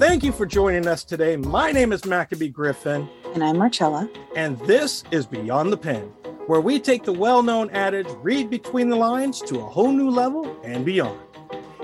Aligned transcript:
Thank 0.00 0.24
you 0.24 0.32
for 0.32 0.46
joining 0.46 0.86
us 0.86 1.04
today. 1.04 1.36
My 1.36 1.72
name 1.72 1.92
is 1.92 2.06
Maccabee 2.06 2.48
Griffin. 2.48 3.06
And 3.34 3.44
I'm 3.44 3.58
Marcella. 3.58 4.08
And 4.34 4.58
this 4.60 5.04
is 5.10 5.26
Beyond 5.26 5.70
the 5.70 5.76
Pen, 5.76 6.04
where 6.46 6.62
we 6.62 6.80
take 6.80 7.04
the 7.04 7.12
well 7.12 7.42
known 7.42 7.68
adage, 7.68 8.06
read 8.22 8.48
between 8.48 8.88
the 8.88 8.96
lines, 8.96 9.42
to 9.42 9.60
a 9.60 9.62
whole 9.62 9.92
new 9.92 10.08
level 10.08 10.58
and 10.64 10.86
beyond. 10.86 11.20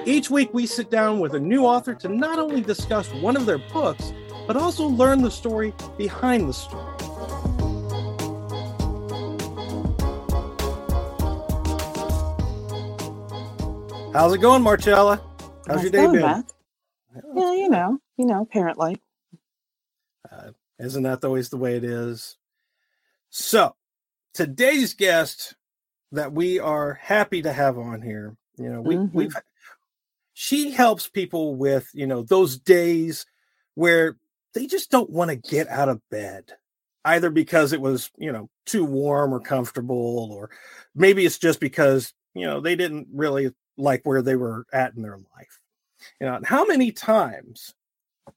Each 0.06 0.30
week, 0.30 0.48
we 0.54 0.64
sit 0.64 0.90
down 0.90 1.20
with 1.20 1.34
a 1.34 1.38
new 1.38 1.66
author 1.66 1.94
to 1.94 2.08
not 2.08 2.38
only 2.38 2.62
discuss 2.62 3.12
one 3.16 3.36
of 3.36 3.44
their 3.44 3.58
books, 3.58 4.14
but 4.46 4.56
also 4.56 4.86
learn 4.86 5.20
the 5.20 5.30
story 5.30 5.74
behind 5.98 6.48
the 6.48 6.54
story. 6.54 6.96
How's 14.14 14.32
it 14.32 14.38
going, 14.38 14.62
Marcella? 14.62 15.20
How's, 15.66 15.66
How's 15.66 15.82
your 15.82 15.92
day 15.92 16.06
been? 16.06 16.22
Matt? 16.22 16.52
Yeah, 17.34 17.52
you 17.52 17.68
know, 17.68 17.98
you 18.16 18.26
know, 18.26 18.44
parent. 18.44 18.78
Uh, 20.30 20.50
isn't 20.78 21.02
that 21.02 21.24
always 21.24 21.48
the 21.48 21.56
way 21.56 21.76
it 21.76 21.84
is? 21.84 22.36
So, 23.30 23.74
today's 24.34 24.94
guest 24.94 25.54
that 26.12 26.32
we 26.32 26.58
are 26.58 26.94
happy 26.94 27.42
to 27.42 27.52
have 27.52 27.78
on 27.78 28.02
here, 28.02 28.36
you 28.56 28.70
know, 28.70 28.80
we 28.80 28.96
mm-hmm. 28.96 29.16
we've 29.16 29.34
she 30.38 30.70
helps 30.70 31.08
people 31.08 31.54
with, 31.54 31.88
you 31.94 32.06
know, 32.06 32.22
those 32.22 32.58
days 32.58 33.24
where 33.74 34.16
they 34.52 34.66
just 34.66 34.90
don't 34.90 35.10
want 35.10 35.30
to 35.30 35.36
get 35.36 35.68
out 35.68 35.88
of 35.88 36.06
bed 36.10 36.52
either 37.06 37.30
because 37.30 37.72
it 37.72 37.80
was, 37.80 38.10
you 38.18 38.30
know, 38.30 38.50
too 38.66 38.84
warm 38.84 39.32
or 39.32 39.40
comfortable 39.40 40.30
or 40.32 40.50
maybe 40.94 41.24
it's 41.24 41.38
just 41.38 41.58
because, 41.58 42.12
you 42.34 42.44
know, 42.44 42.60
they 42.60 42.76
didn't 42.76 43.08
really 43.12 43.50
like 43.78 44.02
where 44.04 44.20
they 44.20 44.36
were 44.36 44.66
at 44.72 44.94
in 44.94 45.02
their 45.02 45.16
life. 45.16 45.60
You 46.20 46.26
know, 46.26 46.40
how 46.44 46.66
many 46.66 46.92
times 46.92 47.74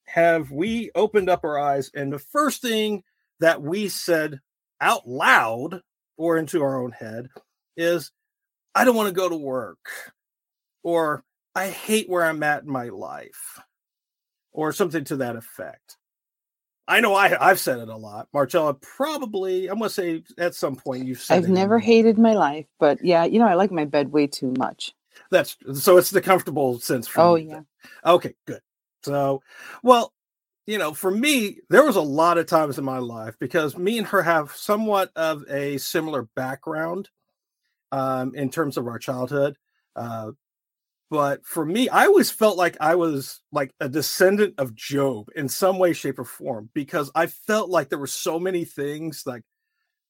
have 0.05 0.51
we 0.51 0.91
opened 0.95 1.29
up 1.29 1.43
our 1.43 1.59
eyes 1.59 1.91
and 1.93 2.11
the 2.11 2.19
first 2.19 2.61
thing 2.61 3.03
that 3.39 3.61
we 3.61 3.89
said 3.89 4.39
out 4.81 5.07
loud 5.07 5.81
or 6.17 6.37
into 6.37 6.61
our 6.63 6.81
own 6.81 6.91
head 6.91 7.29
is, 7.77 8.11
I 8.75 8.85
don't 8.85 8.95
want 8.95 9.09
to 9.09 9.15
go 9.15 9.29
to 9.29 9.37
work, 9.37 9.79
or 10.83 11.23
I 11.55 11.69
hate 11.69 12.09
where 12.09 12.25
I'm 12.25 12.43
at 12.43 12.63
in 12.63 12.71
my 12.71 12.89
life, 12.89 13.59
or 14.51 14.73
something 14.73 15.03
to 15.05 15.17
that 15.17 15.35
effect. 15.35 15.97
I 16.87 17.01
know 17.01 17.15
I, 17.15 17.37
I've 17.49 17.59
said 17.59 17.79
it 17.79 17.89
a 17.89 17.97
lot. 17.97 18.29
Marcella, 18.33 18.73
probably, 18.75 19.67
I'm 19.69 19.79
going 19.79 19.89
to 19.89 19.93
say 19.93 20.23
at 20.37 20.55
some 20.55 20.75
point 20.75 21.05
you've 21.05 21.21
said 21.21 21.37
I've 21.37 21.49
never 21.49 21.79
hated 21.79 22.17
my 22.17 22.33
life, 22.33 22.67
but 22.79 23.03
yeah, 23.03 23.25
you 23.25 23.39
know, 23.39 23.47
I 23.47 23.55
like 23.55 23.71
my 23.71 23.85
bed 23.85 24.11
way 24.11 24.27
too 24.27 24.53
much. 24.57 24.93
That's 25.31 25.57
so 25.75 25.97
it's 25.97 26.11
the 26.11 26.21
comfortable 26.21 26.79
sense 26.79 27.07
for 27.07 27.21
Oh 27.21 27.35
yeah. 27.35 27.61
Okay, 28.05 28.35
good. 28.47 28.61
So, 29.03 29.41
well, 29.83 30.13
you 30.67 30.77
know, 30.77 30.93
for 30.93 31.09
me, 31.09 31.57
there 31.69 31.85
was 31.85 31.95
a 31.95 32.01
lot 32.01 32.37
of 32.37 32.45
times 32.45 32.77
in 32.77 32.85
my 32.85 32.99
life 32.99 33.35
because 33.39 33.77
me 33.77 33.97
and 33.97 34.07
her 34.07 34.21
have 34.21 34.51
somewhat 34.51 35.11
of 35.15 35.43
a 35.49 35.77
similar 35.77 36.27
background 36.35 37.09
um, 37.91 38.35
in 38.35 38.49
terms 38.49 38.77
of 38.77 38.87
our 38.87 38.99
childhood. 38.99 39.57
Uh, 39.95 40.31
but 41.09 41.43
for 41.43 41.65
me, 41.65 41.89
I 41.89 42.05
always 42.05 42.29
felt 42.29 42.55
like 42.55 42.77
I 42.79 42.95
was 42.95 43.41
like 43.51 43.73
a 43.79 43.89
descendant 43.89 44.55
of 44.59 44.75
Job 44.75 45.29
in 45.35 45.49
some 45.49 45.79
way, 45.79 45.93
shape, 45.93 46.19
or 46.19 46.23
form 46.23 46.69
because 46.75 47.09
I 47.15 47.25
felt 47.25 47.69
like 47.71 47.89
there 47.89 47.97
were 47.97 48.05
so 48.05 48.39
many 48.39 48.63
things 48.63 49.23
like 49.25 49.41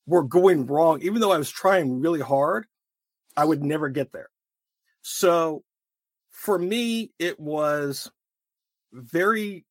were 0.06 0.24
going 0.24 0.66
wrong. 0.66 1.02
Even 1.02 1.22
though 1.22 1.32
I 1.32 1.38
was 1.38 1.50
trying 1.50 2.02
really 2.02 2.20
hard, 2.20 2.66
I 3.38 3.46
would 3.46 3.64
never 3.64 3.88
get 3.88 4.12
there. 4.12 4.30
So 5.02 5.64
for 6.32 6.60
me, 6.60 7.12
it 7.18 7.40
was 7.40 8.12
very 8.92 9.66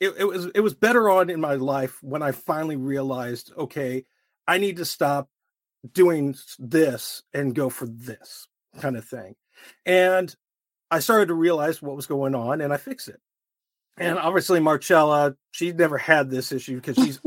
it, 0.00 0.14
it 0.18 0.24
was 0.24 0.46
it 0.54 0.60
was 0.60 0.74
better 0.74 1.08
on 1.10 1.30
in 1.30 1.40
my 1.40 1.54
life 1.54 2.02
when 2.02 2.22
I 2.22 2.32
finally 2.32 2.76
realized, 2.76 3.52
okay, 3.56 4.04
I 4.46 4.58
need 4.58 4.76
to 4.76 4.84
stop 4.84 5.28
doing 5.92 6.36
this 6.58 7.22
and 7.34 7.54
go 7.54 7.68
for 7.68 7.86
this 7.86 8.46
kind 8.80 8.96
of 8.96 9.04
thing. 9.04 9.34
And 9.86 10.34
I 10.90 11.00
started 11.00 11.26
to 11.28 11.34
realize 11.34 11.82
what 11.82 11.96
was 11.96 12.06
going 12.06 12.34
on 12.34 12.60
and 12.60 12.72
I 12.72 12.76
fixed 12.76 13.08
it. 13.08 13.20
And 13.96 14.18
obviously 14.18 14.60
Marcella, 14.60 15.34
she 15.50 15.72
never 15.72 15.98
had 15.98 16.30
this 16.30 16.52
issue 16.52 16.76
because 16.76 16.96
she's 16.96 17.20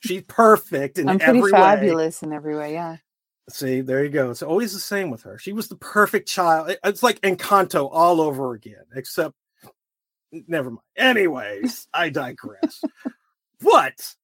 she's 0.00 0.22
perfect 0.22 0.98
in 0.98 1.08
I'm 1.08 1.18
pretty 1.18 1.38
every 1.38 1.50
fabulous 1.52 2.22
way. 2.22 2.26
in 2.26 2.32
every 2.32 2.56
way, 2.56 2.72
yeah. 2.72 2.96
See, 3.48 3.80
there 3.80 4.02
you 4.02 4.10
go. 4.10 4.32
It's 4.32 4.42
always 4.42 4.72
the 4.72 4.80
same 4.80 5.08
with 5.10 5.22
her. 5.22 5.38
She 5.38 5.52
was 5.52 5.68
the 5.68 5.76
perfect 5.76 6.28
child. 6.28 6.76
It's 6.84 7.04
like 7.04 7.20
Encanto 7.20 7.88
all 7.92 8.20
over 8.20 8.54
again, 8.54 8.84
except 8.92 9.36
never 10.32 10.70
mind. 10.70 10.80
Anyways, 10.96 11.88
I 11.92 12.08
digress. 12.10 12.82
but 13.60 14.14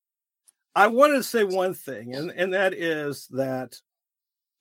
I 0.74 0.86
wanted 0.86 1.16
to 1.16 1.22
say 1.22 1.44
one 1.44 1.74
thing, 1.74 2.14
and, 2.14 2.30
and 2.30 2.54
that 2.54 2.74
is 2.74 3.26
that 3.28 3.76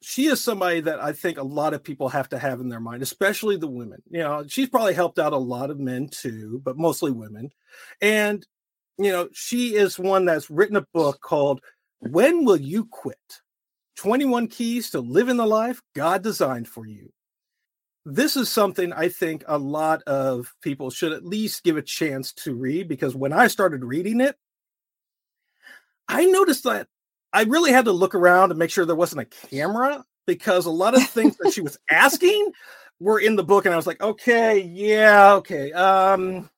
she 0.02 0.26
is 0.26 0.44
somebody 0.44 0.82
that 0.82 1.00
I 1.02 1.14
think 1.14 1.38
a 1.38 1.44
lot 1.44 1.74
of 1.74 1.84
people 1.84 2.10
have 2.10 2.28
to 2.30 2.40
have 2.40 2.60
in 2.60 2.70
their 2.70 2.80
mind, 2.80 3.04
especially 3.04 3.56
the 3.56 3.68
women. 3.68 4.02
You 4.10 4.20
know, 4.20 4.44
she's 4.48 4.70
probably 4.70 4.96
helped 4.96 5.20
out 5.20 5.34
a 5.34 5.38
lot 5.38 5.70
of 5.70 5.80
men 5.80 6.10
too, 6.10 6.60
but 6.66 6.78
mostly 6.78 7.12
women. 7.12 7.52
And, 8.02 8.46
you 8.98 9.12
know, 9.12 9.30
she 9.32 9.76
is 9.76 10.00
one 10.00 10.26
that's 10.26 10.50
written 10.50 10.76
a 10.76 10.88
book 10.94 11.22
called 11.22 11.62
When 12.00 12.46
Will 12.46 12.58
You 12.58 12.86
Quit? 12.86 13.42
21 13.98 14.48
keys 14.48 14.90
to 14.90 15.00
living 15.00 15.38
the 15.38 15.46
life 15.46 15.82
God 15.96 16.24
designed 16.24 16.68
for 16.68 16.88
you. 16.88 17.12
This 18.06 18.36
is 18.36 18.50
something 18.50 18.92
I 18.94 19.10
think 19.10 19.44
a 19.48 19.60
lot 19.60 20.02
of 20.04 20.54
people 20.62 20.90
should 20.90 21.12
at 21.12 21.26
least 21.26 21.64
give 21.64 21.78
a 21.78 21.84
chance 21.84 22.34
to 22.34 22.56
read 22.56 22.88
because 22.88 23.16
when 23.16 23.32
I 23.32 23.48
started 23.48 23.84
reading 23.84 24.22
it, 24.22 24.36
I 26.08 26.26
noticed 26.26 26.64
that 26.64 26.88
I 27.32 27.44
really 27.44 27.72
had 27.72 27.86
to 27.86 27.92
look 27.92 28.16
around 28.16 28.50
to 28.50 28.56
make 28.56 28.72
sure 28.72 28.86
there 28.86 28.96
wasn't 28.96 29.22
a 29.22 29.48
camera 29.48 30.04
because 30.26 30.66
a 30.66 30.72
lot 30.72 30.96
of 30.96 31.08
things 31.08 31.38
that 31.38 31.54
she 31.54 31.62
was 31.62 31.78
asking 31.92 32.52
were 33.00 33.20
in 33.20 33.36
the 33.36 33.44
book 33.44 33.66
and 33.66 33.74
I 33.74 33.78
was 33.78 33.88
like, 33.88 34.02
okay, 34.02 34.60
yeah, 34.60 35.34
okay. 35.36 35.72
Um 35.72 36.50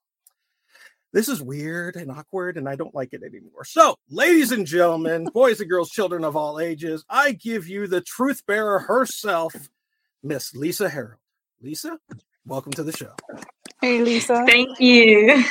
this 1.11 1.27
is 1.27 1.43
weird 1.43 1.95
and 1.95 2.09
awkward 2.09 2.57
and 2.57 2.67
I 2.67 2.75
don't 2.75 2.95
like 2.95 3.13
it 3.13 3.21
anymore. 3.21 3.65
So, 3.65 3.95
ladies 4.09 4.51
and 4.51 4.65
gentlemen, 4.65 5.27
boys 5.31 5.59
and 5.59 5.69
girls, 5.69 5.91
children 5.91 6.23
of 6.23 6.35
all 6.35 6.59
ages, 6.59 7.05
I 7.07 7.33
give 7.33 7.67
you 7.67 7.85
the 7.85 8.01
truth 8.01 8.43
bearer 8.47 8.79
herself, 8.79 9.69
Miss 10.23 10.55
Lisa 10.55 10.89
Harold. 10.89 11.19
Lisa, 11.63 11.97
welcome 12.45 12.73
to 12.73 12.83
the 12.83 12.91
show. 12.91 13.13
Hey, 13.79 14.01
Lisa. 14.01 14.43
Thank 14.45 14.81
you. 14.81 15.41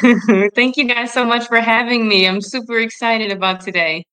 Thank 0.54 0.76
you 0.76 0.84
guys 0.84 1.10
so 1.10 1.24
much 1.24 1.46
for 1.48 1.58
having 1.58 2.06
me. 2.06 2.28
I'm 2.28 2.42
super 2.42 2.80
excited 2.80 3.32
about 3.32 3.62
today. 3.62 4.04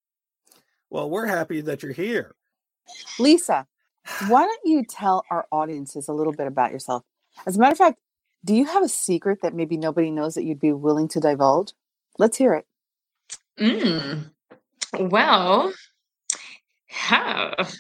Well, 0.90 1.10
we're 1.10 1.26
happy 1.26 1.60
that 1.60 1.84
you're 1.84 1.92
here. 1.92 2.36
Lisa, 3.20 3.68
why 4.30 4.44
don't 4.44 4.62
you 4.64 4.86
tell 4.90 5.26
our 5.30 5.46
audiences 5.52 6.08
a 6.08 6.14
little 6.14 6.32
bit 6.32 6.48
about 6.48 6.72
yourself? 6.72 7.04
As 7.46 7.58
a 7.58 7.60
matter 7.60 7.74
of 7.74 7.78
fact, 7.78 8.00
do 8.46 8.56
you 8.56 8.64
have 8.64 8.82
a 8.82 8.90
secret 8.90 9.40
that 9.42 9.54
maybe 9.54 9.76
nobody 9.76 10.10
knows 10.10 10.36
that 10.36 10.46
you'd 10.46 10.62
be 10.62 10.72
willing 10.72 11.10
to 11.10 11.20
divulge? 11.20 11.74
Let's 12.18 12.38
hear 12.38 12.54
it. 12.54 12.66
Mm. 13.60 14.32
Well, 14.98 15.74
have 16.86 17.76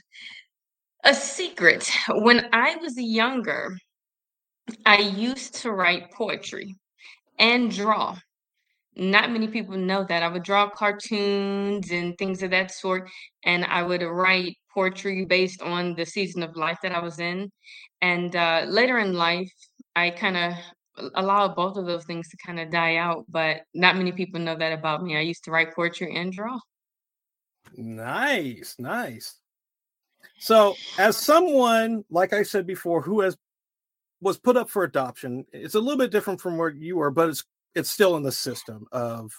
a 1.06 1.14
secret. 1.14 1.90
When 2.10 2.50
I 2.52 2.76
was 2.82 2.98
younger, 2.98 3.78
I 4.86 4.98
used 5.00 5.56
to 5.62 5.72
write 5.72 6.12
poetry 6.12 6.76
and 7.38 7.72
draw. 7.72 8.18
Not 8.96 9.32
many 9.32 9.48
people 9.48 9.78
know 9.78 10.04
that. 10.04 10.24
I 10.24 10.28
would 10.28 10.44
draw 10.44 10.70
cartoons 10.70 11.92
and 11.92 12.18
things 12.18 12.44
of 12.44 12.52
that 12.52 12.72
sort, 12.72 13.10
and 13.44 13.64
I 13.66 13.84
would 13.84 14.02
write 14.02 14.58
poetry 14.74 15.26
based 15.26 15.62
on 15.62 15.96
the 15.96 16.06
season 16.06 16.44
of 16.44 16.56
life 16.56 16.78
that 16.84 16.92
I 16.92 17.00
was 17.00 17.20
in. 17.20 17.50
And 18.02 18.36
uh, 18.36 18.66
later 18.68 18.98
in 19.00 19.14
life, 19.14 19.52
I 19.96 20.10
kind 20.10 20.38
of 20.38 20.54
allowed 21.16 21.56
both 21.56 21.78
of 21.78 21.86
those 21.86 22.06
things 22.06 22.30
to 22.30 22.38
kind 22.46 22.60
of 22.60 22.72
die 22.72 22.98
out, 22.98 23.26
but 23.30 23.62
not 23.74 23.96
many 23.96 24.12
people 24.12 24.40
know 24.40 24.56
that 24.56 24.74
about 24.74 25.04
me. 25.04 25.18
I 25.18 25.22
used 25.22 25.44
to 25.46 25.52
write 25.52 25.74
poetry 25.74 26.16
and 26.16 26.32
draw. 26.32 26.60
Nice, 27.78 28.76
nice. 28.80 29.36
So, 30.40 30.76
as 30.98 31.18
someone 31.18 32.04
like 32.10 32.34
I 32.34 32.44
said 32.44 32.66
before, 32.66 33.02
who 33.02 33.22
has 33.22 33.38
was 34.22 34.38
put 34.38 34.58
up 34.58 34.70
for 34.70 34.84
adoption, 34.84 35.46
it's 35.54 35.76
a 35.76 35.80
little 35.80 35.98
bit 35.98 36.12
different 36.12 36.42
from 36.42 36.58
where 36.58 36.70
you 36.70 37.00
are, 37.02 37.12
but 37.12 37.30
it's 37.30 37.44
it's 37.76 37.90
still 37.90 38.18
in 38.18 38.24
the 38.24 38.32
system 38.32 38.86
of 38.92 39.32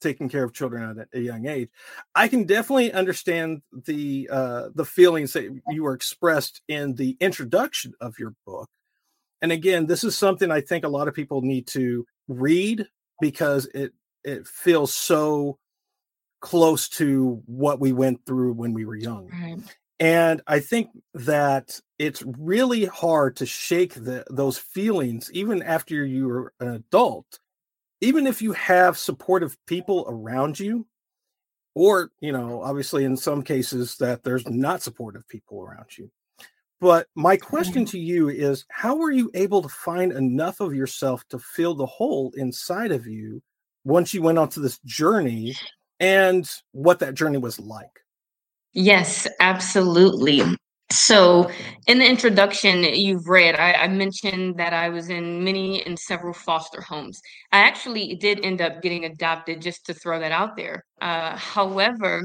taking 0.00 0.28
care 0.28 0.44
of 0.44 0.52
children 0.52 0.98
at 0.98 1.08
a 1.14 1.20
young 1.20 1.46
age. 1.46 1.70
I 2.14 2.28
can 2.28 2.44
definitely 2.44 2.92
understand 2.92 3.62
the 3.72 4.28
uh, 4.30 4.68
the 4.74 4.84
feelings 4.84 5.32
that 5.32 5.60
you 5.68 5.82
were 5.82 5.94
expressed 5.94 6.62
in 6.68 6.94
the 6.94 7.16
introduction 7.20 7.94
of 8.00 8.18
your 8.18 8.34
book 8.46 8.68
and 9.42 9.52
again, 9.52 9.86
this 9.86 10.04
is 10.04 10.16
something 10.16 10.50
I 10.50 10.60
think 10.60 10.84
a 10.84 10.88
lot 10.88 11.08
of 11.08 11.14
people 11.14 11.42
need 11.42 11.66
to 11.68 12.06
read 12.28 12.86
because 13.20 13.66
it 13.66 13.92
it 14.24 14.46
feels 14.46 14.92
so 14.92 15.58
close 16.40 16.88
to 16.88 17.42
what 17.46 17.80
we 17.80 17.92
went 17.92 18.24
through 18.26 18.54
when 18.54 18.72
we 18.72 18.84
were 18.84 18.96
young. 18.96 19.28
Right. 19.28 19.58
And 19.98 20.42
I 20.46 20.60
think 20.60 20.90
that 21.14 21.80
it's 21.98 22.22
really 22.38 22.84
hard 22.84 23.36
to 23.36 23.46
shake 23.46 23.94
the, 23.94 24.24
those 24.30 24.58
feelings 24.58 25.30
even 25.32 25.62
after 25.62 26.04
you're 26.04 26.52
an 26.60 26.68
adult 26.68 27.38
even 28.00 28.26
if 28.26 28.42
you 28.42 28.52
have 28.52 28.98
supportive 28.98 29.56
people 29.66 30.04
around 30.08 30.58
you, 30.58 30.86
or, 31.74 32.10
you 32.20 32.32
know, 32.32 32.62
obviously 32.62 33.04
in 33.04 33.16
some 33.16 33.42
cases 33.42 33.96
that 33.98 34.22
there's 34.22 34.48
not 34.48 34.82
supportive 34.82 35.26
people 35.28 35.62
around 35.62 35.86
you. 35.96 36.10
But 36.80 37.06
my 37.14 37.36
question 37.36 37.84
mm-hmm. 37.84 37.92
to 37.92 37.98
you 37.98 38.28
is 38.28 38.64
how 38.70 38.96
were 38.96 39.10
you 39.10 39.30
able 39.34 39.62
to 39.62 39.68
find 39.68 40.12
enough 40.12 40.60
of 40.60 40.74
yourself 40.74 41.26
to 41.28 41.38
fill 41.38 41.74
the 41.74 41.86
hole 41.86 42.32
inside 42.36 42.92
of 42.92 43.06
you 43.06 43.42
once 43.84 44.12
you 44.12 44.20
went 44.20 44.38
onto 44.38 44.60
this 44.60 44.78
journey 44.84 45.54
and 46.00 46.48
what 46.72 46.98
that 46.98 47.14
journey 47.14 47.38
was 47.38 47.58
like? 47.58 48.00
Yes, 48.76 49.26
absolutely. 49.40 50.42
So, 50.92 51.50
in 51.86 51.98
the 51.98 52.06
introduction 52.06 52.82
you've 52.84 53.26
read, 53.26 53.56
I, 53.56 53.72
I, 53.72 53.88
mentioned 53.88 54.58
that 54.58 54.74
I 54.74 54.90
was 54.90 55.08
in 55.08 55.42
many 55.42 55.82
and 55.86 55.98
several 55.98 56.34
foster 56.34 56.82
homes. 56.82 57.18
I 57.52 57.60
actually 57.60 58.16
did 58.16 58.44
end 58.44 58.60
up 58.60 58.82
getting 58.82 59.06
adopted, 59.06 59.62
just 59.62 59.86
to 59.86 59.94
throw 59.94 60.20
that 60.20 60.30
out 60.30 60.56
there. 60.56 60.84
Uh, 61.00 61.38
however, 61.38 62.22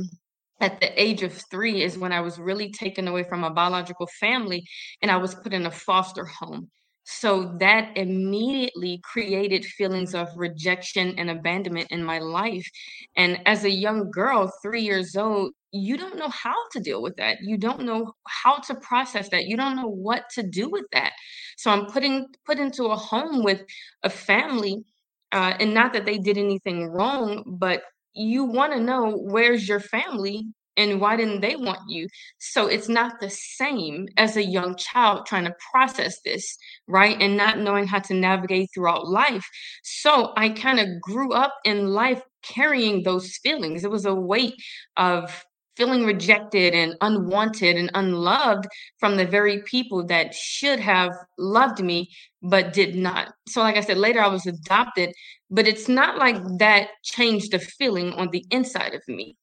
at 0.59 0.77
the 0.81 1.01
age 1.01 1.24
of 1.24 1.33
three 1.50 1.83
is 1.83 1.98
when 1.98 2.12
I 2.12 2.19
was 2.19 2.38
really 2.38 2.69
taken 2.69 3.07
away 3.07 3.24
from 3.24 3.39
my 3.39 3.50
biological 3.50 4.07
family 4.19 4.65
and 5.01 5.09
I 5.09 5.18
was 5.18 5.33
put 5.33 5.54
in 5.54 5.68
a 5.68 5.71
foster 5.71 6.25
home. 6.25 6.69
So 7.06 7.56
that 7.59 7.97
immediately 7.97 9.00
created 9.04 9.65
feelings 9.65 10.13
of 10.13 10.27
rejection 10.36 11.15
and 11.18 11.30
abandonment 11.30 11.88
in 11.92 12.04
my 12.04 12.19
life. 12.19 12.68
And 13.15 13.39
as 13.45 13.63
a 13.63 13.71
young 13.71 14.12
girl, 14.12 14.51
three 14.62 14.81
years 14.81 15.15
old, 15.15 15.54
you 15.71 15.97
don't 15.97 16.18
know 16.18 16.29
how 16.29 16.56
to 16.73 16.79
deal 16.79 17.01
with 17.01 17.15
that. 17.18 17.38
You 17.41 17.57
don't 17.57 17.81
know 17.81 18.13
how 18.27 18.57
to 18.59 18.75
process 18.75 19.29
that. 19.29 19.45
You 19.45 19.57
don't 19.57 19.75
know 19.75 19.88
what 19.88 20.23
to 20.35 20.44
do 20.44 20.69
with 20.69 20.85
that. 20.91 21.13
So 21.57 21.71
I'm 21.71 21.85
putting 21.85 22.27
put 22.45 22.59
into 22.59 22.85
a 22.85 22.95
home 22.95 23.44
with 23.44 23.62
a 24.03 24.09
family, 24.09 24.83
uh, 25.31 25.53
and 25.59 25.73
not 25.73 25.94
that 25.94 26.06
they 26.06 26.18
did 26.18 26.38
anything 26.38 26.88
wrong, 26.88 27.44
but 27.47 27.83
you 28.13 28.44
want 28.44 28.73
to 28.73 28.79
know 28.79 29.12
where's 29.15 29.68
your 29.68 29.79
family 29.79 30.45
and 30.77 31.01
why 31.01 31.15
didn't 31.15 31.41
they 31.41 31.56
want 31.56 31.79
you 31.89 32.07
so 32.39 32.68
it's 32.68 32.88
not 32.88 33.19
the 33.19 33.29
same 33.29 34.07
as 34.18 34.38
a 34.38 34.44
young 34.44 34.75
child 34.75 35.25
trying 35.25 35.44
to 35.44 35.53
process 35.71 36.18
this 36.23 36.57
right 36.88 37.18
and 37.21 37.35
not 37.35 37.59
knowing 37.59 37.85
how 37.85 38.00
to 38.00 38.13
navigate 38.13 38.69
throughout 38.73 39.07
life 39.07 39.45
so 39.83 40.31
i 40.38 40.50
kind 40.50 40.79
of 40.79 40.88
grew 41.01 41.33
up 41.33 41.53
in 41.65 41.88
life 41.88 42.21
carrying 42.41 43.03
those 43.03 43.38
feelings 43.44 43.83
it 43.83 43.91
was 43.91 44.06
a 44.06 44.15
weight 44.15 44.56
of 44.97 45.44
feeling 45.81 46.06
rejected 46.06 46.75
and 46.75 46.95
unwanted 47.01 47.75
and 47.75 47.89
unloved 47.95 48.68
from 49.00 49.18
the 49.18 49.25
very 49.25 49.63
people 49.63 50.06
that 50.06 50.31
should 50.31 50.80
have 50.80 51.12
loved 51.39 51.83
me 51.83 52.07
but 52.44 52.72
did 52.72 52.94
not. 52.94 53.33
So, 53.48 53.62
like 53.62 53.78
I 53.78 53.81
said, 53.81 53.98
later 53.98 54.22
I 54.22 54.28
was 54.28 54.45
adopted, 54.45 55.12
but 55.50 55.68
it's 55.68 55.89
not 55.89 56.19
like 56.19 56.38
that 56.60 56.89
changed 57.04 57.54
the 57.54 57.57
feeling 57.57 58.13
on 58.13 58.30
the 58.30 58.45
inside 58.51 58.94
of 58.94 59.01
me. 59.07 59.36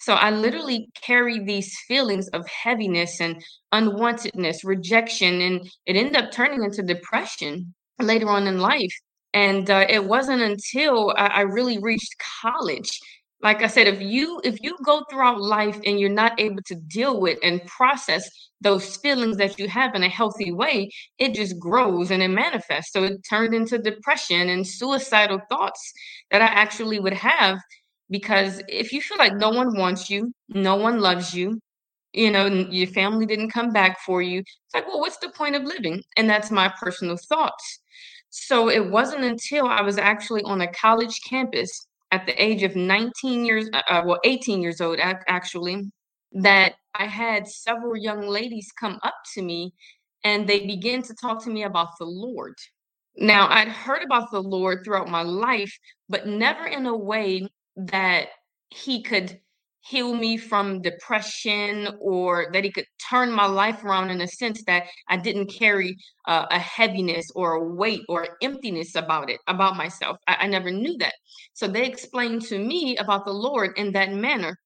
So 0.00 0.14
I 0.14 0.30
literally 0.30 0.88
carry 1.02 1.44
these 1.44 1.76
feelings 1.86 2.28
of 2.28 2.48
heaviness 2.48 3.20
and 3.20 3.44
unwantedness, 3.74 4.64
rejection, 4.64 5.42
and 5.42 5.70
it 5.84 5.96
ended 5.96 6.16
up 6.16 6.32
turning 6.32 6.64
into 6.64 6.82
depression 6.82 7.74
later 8.00 8.30
on 8.30 8.46
in 8.46 8.58
life. 8.58 8.94
And 9.34 9.68
uh, 9.68 9.84
it 9.86 10.06
wasn't 10.06 10.40
until 10.40 11.12
I, 11.18 11.26
I 11.26 11.40
really 11.42 11.76
reached 11.76 12.14
college 12.40 12.98
like 13.44 13.62
i 13.62 13.68
said 13.68 13.86
if 13.86 14.00
you 14.00 14.40
if 14.42 14.60
you 14.62 14.76
go 14.84 15.04
throughout 15.08 15.40
life 15.40 15.78
and 15.86 16.00
you're 16.00 16.10
not 16.22 16.40
able 16.40 16.62
to 16.66 16.74
deal 16.74 17.20
with 17.20 17.38
and 17.44 17.64
process 17.66 18.28
those 18.60 18.96
feelings 18.96 19.36
that 19.36 19.58
you 19.58 19.68
have 19.68 19.94
in 19.94 20.02
a 20.02 20.08
healthy 20.08 20.50
way 20.50 20.88
it 21.18 21.34
just 21.34 21.58
grows 21.58 22.10
and 22.10 22.22
it 22.22 22.28
manifests. 22.28 22.92
So 22.92 23.04
it 23.04 23.20
turned 23.28 23.52
into 23.54 23.78
depression 23.78 24.48
and 24.48 24.66
suicidal 24.66 25.40
thoughts 25.50 25.92
that 26.30 26.42
i 26.42 26.46
actually 26.46 26.98
would 26.98 27.12
have 27.12 27.58
because 28.10 28.62
if 28.68 28.92
you 28.92 29.00
feel 29.00 29.18
like 29.18 29.36
no 29.36 29.50
one 29.50 29.76
wants 29.78 30.10
you 30.10 30.32
no 30.48 30.76
one 30.76 31.00
loves 31.00 31.34
you 31.34 31.60
you 32.12 32.30
know 32.30 32.46
your 32.46 32.88
family 32.88 33.26
didn't 33.26 33.50
come 33.50 33.70
back 33.72 33.98
for 34.06 34.22
you 34.22 34.40
it's 34.40 34.74
like 34.74 34.86
well 34.88 35.00
what's 35.00 35.18
the 35.18 35.30
point 35.30 35.56
of 35.56 35.64
living? 35.64 36.02
And 36.16 36.28
that's 36.30 36.50
my 36.50 36.72
personal 36.80 37.16
thoughts. 37.28 37.80
So 38.30 38.68
it 38.68 38.90
wasn't 38.90 39.24
until 39.24 39.66
i 39.66 39.82
was 39.82 39.98
actually 39.98 40.42
on 40.44 40.60
a 40.62 40.72
college 40.72 41.20
campus 41.28 41.70
at 42.14 42.26
the 42.26 42.42
age 42.42 42.62
of 42.62 42.76
19 42.76 43.44
years, 43.44 43.68
uh, 43.72 43.82
uh 43.88 44.02
well, 44.06 44.20
18 44.22 44.62
years 44.62 44.80
old 44.80 45.00
actually, 45.00 45.90
that 46.30 46.74
I 46.94 47.06
had 47.06 47.48
several 47.48 47.96
young 47.96 48.28
ladies 48.28 48.70
come 48.78 49.00
up 49.02 49.16
to 49.34 49.42
me 49.42 49.74
and 50.22 50.48
they 50.48 50.64
began 50.64 51.02
to 51.02 51.14
talk 51.14 51.42
to 51.42 51.50
me 51.50 51.64
about 51.64 51.88
the 51.98 52.06
Lord. 52.06 52.54
Now, 53.16 53.48
I'd 53.48 53.68
heard 53.68 54.02
about 54.04 54.30
the 54.30 54.40
Lord 54.40 54.84
throughout 54.84 55.08
my 55.08 55.22
life, 55.22 55.76
but 56.08 56.26
never 56.26 56.66
in 56.66 56.86
a 56.86 56.96
way 56.96 57.48
that 57.76 58.28
He 58.70 59.02
could 59.02 59.40
heal 59.86 60.14
me 60.14 60.36
from 60.36 60.80
depression 60.80 61.88
or 62.00 62.46
that 62.52 62.64
he 62.64 62.72
could 62.72 62.86
turn 63.10 63.30
my 63.30 63.46
life 63.46 63.84
around 63.84 64.10
in 64.10 64.22
a 64.22 64.28
sense 64.28 64.64
that 64.64 64.84
I 65.08 65.18
didn't 65.18 65.52
carry 65.52 65.96
uh, 66.26 66.46
a 66.50 66.58
heaviness 66.58 67.26
or 67.34 67.52
a 67.52 67.64
weight 67.64 68.00
or 68.08 68.28
emptiness 68.42 68.94
about 68.94 69.28
it, 69.28 69.40
about 69.46 69.76
myself. 69.76 70.16
I, 70.26 70.36
I 70.40 70.46
never 70.46 70.70
knew 70.70 70.96
that. 70.98 71.14
So 71.52 71.68
they 71.68 71.84
explained 71.84 72.42
to 72.46 72.58
me 72.58 72.96
about 72.96 73.26
the 73.26 73.32
Lord 73.32 73.72
in 73.76 73.92
that 73.92 74.12
manner. 74.12 74.56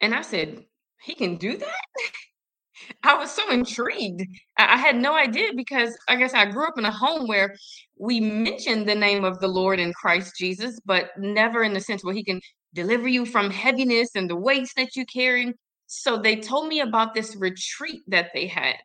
And 0.00 0.14
I 0.14 0.22
said, 0.22 0.64
He 1.02 1.14
can 1.14 1.36
do 1.36 1.56
that? 1.56 1.74
I 3.02 3.14
was 3.14 3.30
so 3.30 3.50
intrigued. 3.50 4.22
I, 4.58 4.74
I 4.74 4.76
had 4.76 4.96
no 4.96 5.14
idea 5.14 5.50
because 5.56 5.96
I 6.08 6.16
guess 6.16 6.34
I 6.34 6.50
grew 6.50 6.66
up 6.66 6.76
in 6.76 6.84
a 6.84 6.90
home 6.90 7.28
where 7.28 7.54
we 7.98 8.20
mentioned 8.20 8.88
the 8.88 8.94
name 8.94 9.24
of 9.24 9.38
the 9.38 9.48
Lord 9.48 9.78
in 9.78 9.92
Christ 9.92 10.34
Jesus, 10.38 10.78
but 10.84 11.10
never 11.18 11.62
in 11.62 11.72
the 11.72 11.80
sense 11.80 12.04
where 12.04 12.14
he 12.14 12.24
can 12.24 12.40
deliver 12.76 13.08
you 13.08 13.26
from 13.26 13.50
heaviness 13.50 14.10
and 14.14 14.30
the 14.30 14.36
weights 14.36 14.74
that 14.76 14.94
you 14.94 15.04
carry. 15.06 15.52
So 15.88 16.18
they 16.18 16.36
told 16.36 16.68
me 16.68 16.80
about 16.80 17.14
this 17.14 17.34
retreat 17.34 18.02
that 18.08 18.30
they 18.34 18.46
had. 18.46 18.76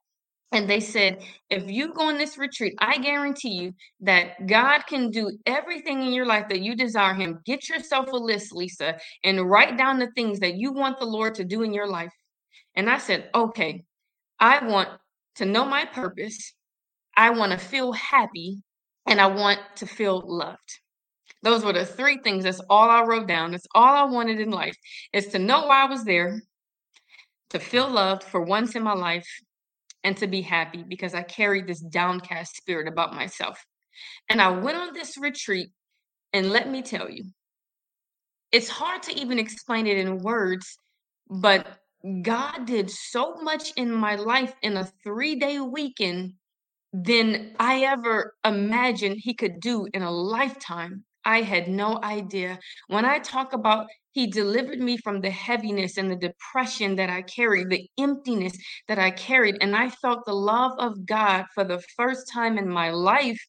And 0.54 0.70
they 0.70 0.80
said, 0.80 1.24
if 1.50 1.70
you 1.70 1.94
go 1.94 2.10
on 2.10 2.18
this 2.18 2.38
retreat, 2.38 2.74
I 2.80 2.98
guarantee 2.98 3.54
you 3.54 3.74
that 4.02 4.48
God 4.48 4.82
can 4.86 5.10
do 5.10 5.32
everything 5.46 6.02
in 6.02 6.14
your 6.14 6.26
life 6.26 6.48
that 6.50 6.62
you 6.62 6.76
desire 6.76 7.14
Him. 7.14 7.40
Get 7.46 7.70
yourself 7.70 8.12
a 8.12 8.18
list, 8.18 8.52
Lisa, 8.52 8.98
and 9.24 9.50
write 9.50 9.78
down 9.78 10.00
the 10.00 10.12
things 10.16 10.40
that 10.40 10.56
you 10.56 10.74
want 10.74 11.00
the 11.00 11.06
Lord 11.06 11.36
to 11.36 11.46
do 11.46 11.62
in 11.62 11.74
your 11.74 11.88
life. 11.88 12.12
And 12.76 12.90
I 12.90 12.98
said, 12.98 13.30
okay, 13.34 13.84
I 14.40 14.66
want 14.66 14.90
to 15.36 15.46
know 15.46 15.66
my 15.66 15.86
purpose. 15.86 16.54
I 17.16 17.30
want 17.30 17.54
to 17.54 17.58
feel 17.58 17.94
happy 17.94 18.62
and 19.06 19.22
I 19.22 19.28
want 19.28 19.60
to 19.78 19.86
feel 19.86 20.22
loved. 20.26 20.80
Those 21.44 21.64
were 21.64 21.74
the 21.74 21.86
three 21.86 22.20
things. 22.20 22.44
That's 22.44 22.62
all 22.70 22.90
I 22.90 23.04
wrote 23.04 23.28
down. 23.28 23.52
That's 23.52 23.68
all 23.74 23.96
I 23.96 24.04
wanted 24.04 24.40
in 24.40 24.52
life 24.52 24.76
is 25.14 25.28
to 25.28 25.40
know 25.40 25.66
why 25.66 25.84
I 25.84 25.90
was 25.90 26.04
there, 26.04 26.42
to 27.50 27.60
feel 27.60 27.90
loved 27.90 28.24
for 28.24 28.42
once 28.42 28.76
in 28.76 28.84
my 28.84 28.94
life, 28.94 29.28
and 30.04 30.16
to 30.18 30.28
be 30.28 30.42
happy 30.42 30.84
because 30.88 31.14
I 31.14 31.24
carried 31.24 31.68
this 31.68 31.82
downcast 31.82 32.56
spirit 32.56 32.88
about 32.88 33.14
myself. 33.14 33.64
And 34.30 34.42
I 34.42 34.50
went 34.50 34.78
on 34.78 34.94
this 34.94 35.18
retreat, 35.18 35.70
and 36.34 36.50
let 36.50 36.70
me 36.70 36.82
tell 36.82 37.10
you, 37.10 37.26
it's 38.52 38.70
hard 38.70 39.04
to 39.04 39.20
even 39.20 39.40
explain 39.40 39.88
it 39.88 39.98
in 39.98 40.18
words, 40.20 40.78
but 41.30 41.66
God 42.22 42.66
did 42.66 42.90
so 42.90 43.36
much 43.42 43.72
in 43.78 43.92
my 43.92 44.16
life 44.16 44.54
in 44.62 44.76
a 44.76 44.92
three 45.04 45.36
day 45.36 45.60
weekend 45.60 46.34
than 46.94 47.56
I 47.60 47.84
ever 47.84 48.36
imagined 48.44 49.18
He 49.20 49.34
could 49.34 49.60
do 49.60 49.88
in 49.94 50.02
a 50.02 50.12
lifetime. 50.12 51.06
I 51.26 51.42
had 51.42 51.68
no 51.68 52.00
idea. 52.04 52.60
When 52.88 53.06
I 53.06 53.20
talk 53.20 53.54
about 53.54 53.88
he 54.14 54.28
delivered 54.28 54.80
me 54.80 54.98
from 54.98 55.22
the 55.22 55.30
heaviness 55.30 55.98
and 55.98 56.12
the 56.12 56.16
depression 56.18 56.96
that 56.98 57.10
I 57.10 57.22
carried, 57.22 57.70
the 57.70 57.88
emptiness 57.98 58.54
that 58.88 59.00
I 59.00 59.12
carried, 59.12 59.58
and 59.62 59.76
I 59.76 59.90
felt 59.90 60.26
the 60.26 60.34
love 60.34 60.74
of 60.80 61.06
God 61.06 61.46
for 61.56 61.64
the 61.64 61.82
first 61.96 62.30
time 62.32 62.58
in 62.58 62.68
my 62.68 62.90
life. 62.92 63.40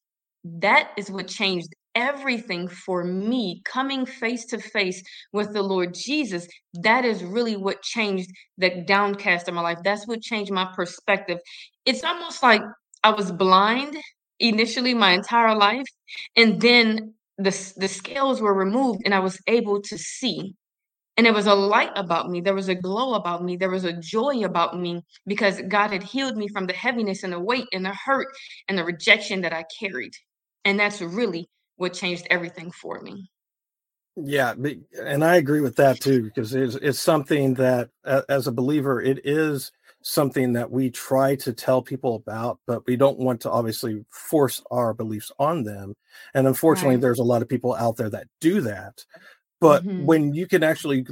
That 0.44 0.90
is 0.96 1.10
what 1.10 1.26
changed 1.26 1.68
everything 1.94 2.68
for 2.68 3.04
me 3.04 3.60
coming 3.64 4.06
face 4.06 4.46
to 4.46 4.58
face 4.58 5.02
with 5.32 5.52
the 5.52 5.62
Lord 5.62 5.94
Jesus. 5.94 6.46
That 6.74 7.04
is 7.04 7.22
really 7.24 7.56
what 7.56 7.82
changed 7.82 8.30
the 8.56 8.82
downcast 8.86 9.48
of 9.48 9.54
my 9.54 9.60
life. 9.60 9.78
That's 9.84 10.06
what 10.06 10.22
changed 10.22 10.52
my 10.52 10.72
perspective. 10.74 11.38
It's 11.84 12.04
almost 12.04 12.42
like 12.42 12.62
I 13.04 13.10
was 13.10 13.32
blind 13.32 13.96
initially 14.38 14.94
my 14.94 15.12
entire 15.12 15.56
life. 15.56 15.86
And 16.36 16.60
then 16.60 17.14
the, 17.38 17.72
the 17.76 17.88
scales 17.88 18.40
were 18.40 18.54
removed 18.54 19.02
and 19.04 19.14
I 19.14 19.20
was 19.20 19.38
able 19.46 19.80
to 19.82 19.98
see. 19.98 20.54
And 21.16 21.26
there 21.26 21.34
was 21.34 21.46
a 21.46 21.54
light 21.54 21.92
about 21.94 22.30
me. 22.30 22.40
There 22.40 22.54
was 22.54 22.68
a 22.68 22.74
glow 22.74 23.14
about 23.14 23.44
me. 23.44 23.56
There 23.56 23.70
was 23.70 23.84
a 23.84 23.92
joy 23.92 24.44
about 24.44 24.78
me 24.78 25.02
because 25.26 25.60
God 25.68 25.90
had 25.90 26.02
healed 26.02 26.36
me 26.36 26.48
from 26.48 26.66
the 26.66 26.72
heaviness 26.72 27.22
and 27.22 27.32
the 27.32 27.40
weight 27.40 27.66
and 27.72 27.84
the 27.84 27.94
hurt 27.94 28.28
and 28.68 28.78
the 28.78 28.84
rejection 28.84 29.42
that 29.42 29.52
I 29.52 29.64
carried. 29.78 30.14
And 30.64 30.80
that's 30.80 31.02
really 31.02 31.48
what 31.76 31.92
changed 31.92 32.26
everything 32.30 32.70
for 32.70 33.00
me. 33.02 33.30
Yeah, 34.16 34.54
and 35.02 35.24
I 35.24 35.36
agree 35.36 35.60
with 35.60 35.76
that 35.76 36.00
too 36.00 36.24
because 36.24 36.54
it's 36.54 36.74
it's 36.76 37.00
something 37.00 37.54
that 37.54 37.88
as 38.28 38.46
a 38.46 38.52
believer 38.52 39.00
it 39.00 39.24
is 39.24 39.72
something 40.02 40.52
that 40.54 40.70
we 40.70 40.90
try 40.90 41.36
to 41.36 41.52
tell 41.52 41.82
people 41.82 42.16
about, 42.16 42.60
but 42.66 42.86
we 42.86 42.96
don't 42.96 43.18
want 43.18 43.40
to 43.42 43.50
obviously 43.50 44.04
force 44.10 44.62
our 44.70 44.94
beliefs 44.94 45.30
on 45.38 45.64
them. 45.64 45.94
And 46.34 46.46
unfortunately, 46.46 46.96
Right. 46.96 46.98
there's 46.98 47.18
a 47.20 47.24
lot 47.24 47.42
of 47.42 47.48
people 47.48 47.74
out 47.74 47.96
there 47.96 48.10
that 48.10 48.26
do 48.40 48.60
that. 48.62 49.04
But 49.60 49.84
Mhm. 49.84 49.96
when 49.96 50.34
you 50.34 50.46
can 50.46 50.62
actually 50.62 51.06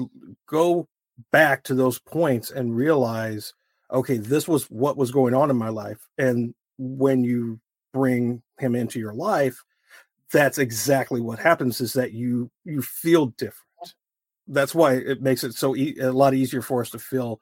go 0.49 0.89
back 1.33 1.65
to 1.65 1.75
those 1.75 1.99
points 2.01 2.51
and 2.51 2.77
realize, 2.77 3.55
okay, 3.93 4.19
this 4.19 4.49
was 4.49 4.65
what 4.71 4.97
was 4.97 5.11
going 5.13 5.35
on 5.35 5.51
in 5.51 5.57
my 5.57 5.69
life. 5.69 6.09
And 6.19 6.55
when 6.79 7.25
you 7.25 7.61
bring 7.93 8.43
him 8.59 8.75
into 8.75 8.99
your 8.99 9.15
life, 9.15 9.63
that's 10.33 10.59
exactly 10.59 11.21
what 11.21 11.39
happens 11.39 11.81
is 11.81 11.93
that 11.95 12.13
you 12.13 12.51
you 12.65 12.83
feel 12.83 13.27
different. 13.27 13.95
That's 14.47 14.75
why 14.75 14.95
it 14.95 15.23
makes 15.23 15.45
it 15.45 15.55
so 15.55 15.77
e- 15.77 15.99
a 16.01 16.13
lot 16.13 16.35
easier 16.35 16.63
for 16.63 16.81
us 16.81 16.91
to 16.91 16.99
feel 16.99 17.41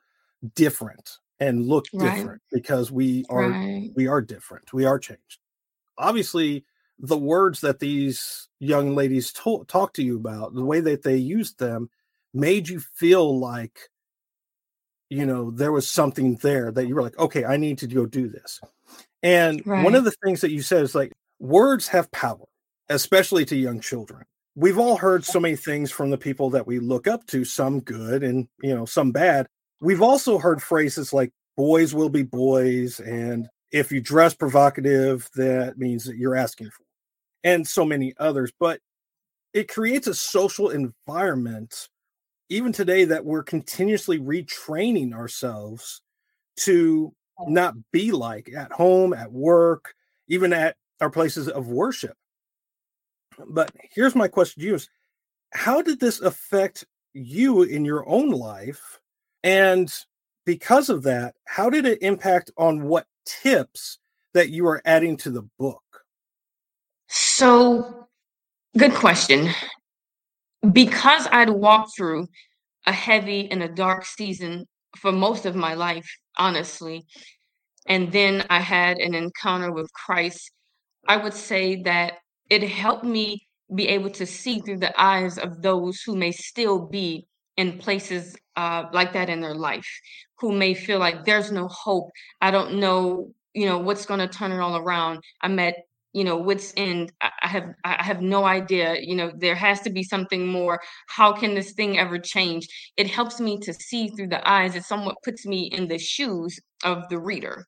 different 0.55 1.19
and 1.41 1.67
look 1.67 1.87
Right. 1.93 2.17
different 2.17 2.43
because 2.53 2.91
we 2.91 3.25
are 3.31 3.51
Right. 3.51 3.91
we 3.95 4.07
are 4.07 4.21
different. 4.23 4.73
We 4.73 4.85
are 4.85 4.99
changed. 4.99 5.39
Obviously, 5.99 6.65
the 6.99 7.19
words 7.19 7.61
that 7.63 7.79
these 7.81 8.49
young 8.61 8.95
ladies 8.95 9.33
to- 9.33 9.65
talk 9.69 9.93
to 9.95 10.03
you 10.03 10.17
about, 10.17 10.55
the 10.55 10.65
way 10.65 10.81
that 10.81 11.03
they 11.03 11.17
used 11.17 11.59
them, 11.59 11.91
made 12.35 12.69
you 12.69 12.81
feel 12.81 13.39
like, 13.39 13.91
you 15.11 15.25
know, 15.25 15.51
there 15.51 15.73
was 15.73 15.89
something 15.89 16.37
there 16.37 16.71
that 16.73 16.87
you 16.87 16.95
were 16.95 17.03
like, 17.03 17.19
okay, 17.19 17.45
I 17.45 17.57
need 17.57 17.79
to 17.79 17.87
go 17.87 18.05
do 18.07 18.29
this. 18.29 18.61
And 19.23 19.63
one 19.65 19.95
of 19.95 20.05
the 20.05 20.15
things 20.25 20.41
that 20.43 20.51
you 20.53 20.63
said 20.63 20.83
is 20.83 20.95
like, 20.95 21.13
words 21.41 21.89
have 21.89 22.11
power, 22.11 22.47
especially 22.89 23.45
to 23.47 23.57
young 23.57 23.81
children. 23.81 24.25
We've 24.55 24.79
all 24.79 24.97
heard 24.97 25.25
so 25.25 25.41
many 25.41 25.57
things 25.57 25.91
from 25.91 26.11
the 26.11 26.19
people 26.19 26.51
that 26.51 26.67
we 26.67 26.79
look 26.81 27.07
up 27.07 27.27
to, 27.29 27.45
some 27.45 27.81
good 27.81 28.23
and, 28.23 28.49
you 28.63 28.75
know, 28.75 28.85
some 28.85 29.13
bad. 29.13 29.49
We've 29.81 30.03
also 30.03 30.39
heard 30.39 30.63
phrases 30.63 31.13
like, 31.13 31.33
boys 31.57 31.95
will 31.95 32.09
be 32.09 32.23
boys, 32.23 33.01
and 33.01 33.49
if 33.71 33.93
you 33.93 34.01
dress 34.01 34.35
provocative, 34.35 35.29
that 35.35 35.79
means 35.79 36.05
that 36.05 36.17
you're 36.17 36.37
asking 36.37 36.71
for, 36.71 36.85
and 37.45 37.67
so 37.67 37.85
many 37.85 38.15
others. 38.19 38.53
But 38.59 38.81
it 39.53 39.69
creates 39.69 40.07
a 40.07 40.15
social 40.15 40.71
environment, 40.71 41.89
even 42.49 42.73
today, 42.73 43.05
that 43.05 43.25
we're 43.25 43.43
continuously 43.43 44.19
retraining 44.19 45.13
ourselves 45.13 46.01
to 46.61 47.13
not 47.47 47.75
be 47.93 48.11
like 48.11 48.53
at 48.57 48.73
home, 48.73 49.13
at 49.13 49.33
work, 49.33 49.95
even 50.29 50.53
at 50.53 50.77
our 51.01 51.11
places 51.11 51.49
of 51.49 51.69
worship. 51.69 52.17
But 53.49 53.71
here's 53.95 54.15
my 54.15 54.29
question 54.29 54.63
to 54.63 54.67
you 54.69 54.75
is 54.75 54.89
how 55.53 55.83
did 55.83 56.01
this 56.01 56.21
affect 56.21 56.85
you 57.15 57.63
in 57.63 57.85
your 57.85 58.09
own 58.09 58.31
life? 58.31 59.01
And 59.43 59.93
because 60.45 60.89
of 60.89 61.03
that, 61.05 61.35
how 61.47 61.71
did 61.71 61.87
it 61.87 62.03
impact 62.03 62.51
on 62.57 62.85
what 62.85 63.07
tips 63.27 63.99
that 64.35 64.51
you 64.51 64.67
are 64.67 64.83
adding 64.85 65.17
to 65.19 65.31
the 65.31 65.43
book? 65.59 65.83
So, 67.09 68.09
good 68.77 68.95
question. 68.95 69.51
Because 70.73 71.27
I'd 71.31 71.51
walked 71.51 71.97
through 71.97 72.29
a 72.87 72.93
heavy 72.93 73.51
and 73.51 73.63
a 73.63 73.69
dark 73.69 74.05
season 74.05 74.67
for 74.97 75.13
most 75.13 75.47
of 75.47 75.55
my 75.55 75.75
life, 75.75 76.09
honestly, 76.37 77.05
and 77.87 78.13
then 78.13 78.45
I 78.51 78.61
had 78.61 78.99
an 78.99 79.15
encounter 79.15 79.73
with 79.73 79.93
Christ, 79.93 80.51
I 81.07 81.17
would 81.17 81.35
say 81.35 81.83
that 81.83 82.15
it 82.51 82.63
helped 82.63 83.05
me 83.05 83.47
be 83.75 83.89
able 83.89 84.11
to 84.11 84.27
see 84.27 84.61
through 84.61 84.79
the 84.79 84.99
eyes 85.01 85.39
of 85.39 85.63
those 85.63 86.01
who 86.03 86.17
may 86.17 86.33
still 86.33 86.87
be 86.87 87.27
in 87.59 87.77
places 87.77 88.37
uh, 88.57 88.85
like 88.93 89.13
that 89.13 89.29
in 89.29 89.41
their 89.41 89.55
life, 89.55 89.89
who 90.39 90.53
may 90.53 90.73
feel 90.73 90.99
like 90.99 91.25
there's 91.25 91.53
no 91.53 91.69
hope. 91.69 92.09
I 92.41 92.51
don't 92.51 92.79
know, 92.79 93.33
you 93.53 93.67
know, 93.67 93.79
what's 93.79 94.07
going 94.07 94.21
to 94.21 94.29
turn 94.29 94.53
it 94.53 94.61
all 94.61 94.77
around. 94.77 95.23
I'm 95.43 95.59
at, 95.59 95.75
you 96.13 96.23
know, 96.25 96.37
what's 96.37 96.73
end. 96.77 97.13
I 97.21 97.49
have, 97.49 97.75
I 97.85 98.03
have 98.03 98.23
no 98.23 98.45
idea. 98.45 98.97
You 99.01 99.17
know, 99.17 99.33
there 99.37 99.57
has 99.57 99.81
to 99.83 99.91
be 99.91 100.05
something 100.05 100.47
more. 100.47 100.81
How 101.09 101.33
can 101.33 101.55
this 101.55 101.73
thing 101.73 101.99
ever 101.99 102.19
change? 102.19 102.69
It 102.97 103.09
helps 103.09 103.41
me 103.41 103.59
to 103.59 103.75
see 103.75 104.09
through 104.09 104.29
the 104.29 104.49
eyes. 104.49 104.77
It 104.77 104.85
somewhat 104.85 105.17
puts 105.25 105.45
me 105.45 105.65
in 105.65 105.89
the 105.89 105.99
shoes 105.99 106.59
of 106.85 107.09
the 107.09 107.19
reader 107.19 107.67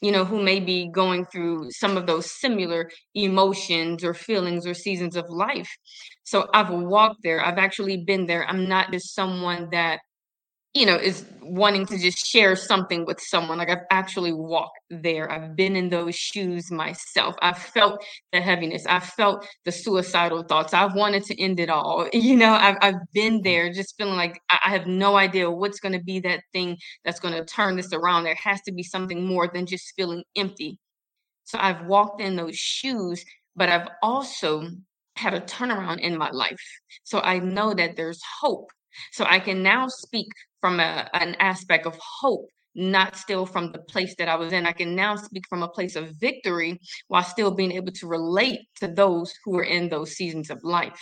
you 0.00 0.12
know, 0.12 0.24
who 0.24 0.42
may 0.42 0.60
be 0.60 0.88
going 0.88 1.24
through 1.26 1.70
some 1.70 1.96
of 1.96 2.06
those 2.06 2.30
similar 2.30 2.90
emotions 3.14 4.04
or 4.04 4.14
feelings 4.14 4.66
or 4.66 4.74
seasons 4.74 5.16
of 5.16 5.24
life. 5.28 5.70
So 6.24 6.48
I've 6.52 6.70
walked 6.70 7.22
there. 7.22 7.44
I've 7.44 7.58
actually 7.58 8.04
been 8.04 8.26
there. 8.26 8.46
I'm 8.46 8.68
not 8.68 8.92
just 8.92 9.14
someone 9.14 9.68
that, 9.72 10.00
you 10.76 10.84
know, 10.84 10.96
is 10.96 11.24
wanting 11.40 11.86
to 11.86 11.96
just 11.96 12.18
share 12.18 12.54
something 12.54 13.06
with 13.06 13.18
someone. 13.18 13.56
Like 13.56 13.70
I've 13.70 13.86
actually 13.90 14.32
walked 14.32 14.78
there. 14.90 15.30
I've 15.30 15.56
been 15.56 15.74
in 15.74 15.88
those 15.88 16.14
shoes 16.14 16.70
myself. 16.70 17.34
I've 17.40 17.56
felt 17.56 18.04
the 18.32 18.42
heaviness. 18.42 18.84
I've 18.86 19.04
felt 19.04 19.46
the 19.64 19.72
suicidal 19.72 20.42
thoughts. 20.42 20.74
I've 20.74 20.94
wanted 20.94 21.24
to 21.24 21.42
end 21.42 21.60
it 21.60 21.70
all. 21.70 22.08
You 22.26 22.36
know, 22.36 22.54
I've, 22.54 22.76
I've 22.82 23.12
been 23.14 23.34
mm-hmm. 23.34 23.44
there 23.44 23.72
just 23.72 23.94
feeling 23.96 24.16
like 24.16 24.40
I 24.50 24.58
I 24.66 24.70
have 24.70 24.86
no 24.86 25.16
idea 25.16 25.48
what's 25.48 25.78
going 25.78 25.92
to 25.92 26.02
be 26.02 26.18
that 26.20 26.40
thing 26.52 26.76
that's 27.04 27.20
going 27.20 27.34
to 27.34 27.44
turn 27.44 27.76
this 27.76 27.92
around. 27.92 28.24
There 28.24 28.34
has 28.34 28.60
to 28.62 28.72
be 28.72 28.82
something 28.82 29.24
more 29.24 29.48
than 29.48 29.64
just 29.64 29.92
feeling 29.96 30.24
empty. 30.34 30.78
So 31.44 31.58
I've 31.58 31.86
walked 31.86 32.20
in 32.20 32.34
those 32.34 32.56
shoes, 32.56 33.24
but 33.54 33.68
I've 33.68 33.88
also 34.02 34.68
had 35.14 35.34
a 35.34 35.40
turnaround 35.40 36.00
in 36.00 36.18
my 36.18 36.30
life. 36.30 36.66
So 37.04 37.20
I 37.20 37.38
know 37.38 37.72
that 37.74 37.96
there's 37.96 38.20
hope. 38.40 38.70
So 39.12 39.24
I 39.24 39.38
can 39.38 39.62
now 39.62 39.86
speak 39.88 40.26
from 40.66 40.80
a, 40.80 41.08
an 41.14 41.36
aspect 41.38 41.86
of 41.86 41.96
hope, 41.96 42.48
not 42.74 43.14
still 43.14 43.46
from 43.46 43.70
the 43.70 43.78
place 43.78 44.16
that 44.18 44.26
I 44.26 44.34
was 44.34 44.52
in. 44.52 44.66
I 44.66 44.72
can 44.72 44.96
now 44.96 45.14
speak 45.14 45.44
from 45.48 45.62
a 45.62 45.68
place 45.68 45.94
of 45.94 46.10
victory 46.18 46.80
while 47.06 47.22
still 47.22 47.52
being 47.52 47.70
able 47.70 47.92
to 47.92 48.08
relate 48.08 48.62
to 48.80 48.88
those 48.88 49.32
who 49.44 49.56
are 49.58 49.62
in 49.62 49.88
those 49.88 50.16
seasons 50.16 50.50
of 50.50 50.58
life, 50.64 51.00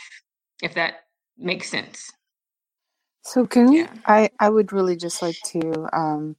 if 0.62 0.74
that 0.74 0.96
makes 1.38 1.70
sense. 1.70 2.12
So 3.22 3.46
can 3.46 3.70
we? 3.70 3.78
Yeah. 3.78 3.94
I 4.04 4.28
I 4.38 4.50
would 4.50 4.70
really 4.70 4.96
just 4.96 5.22
like 5.22 5.40
to, 5.52 5.88
um, 5.94 6.36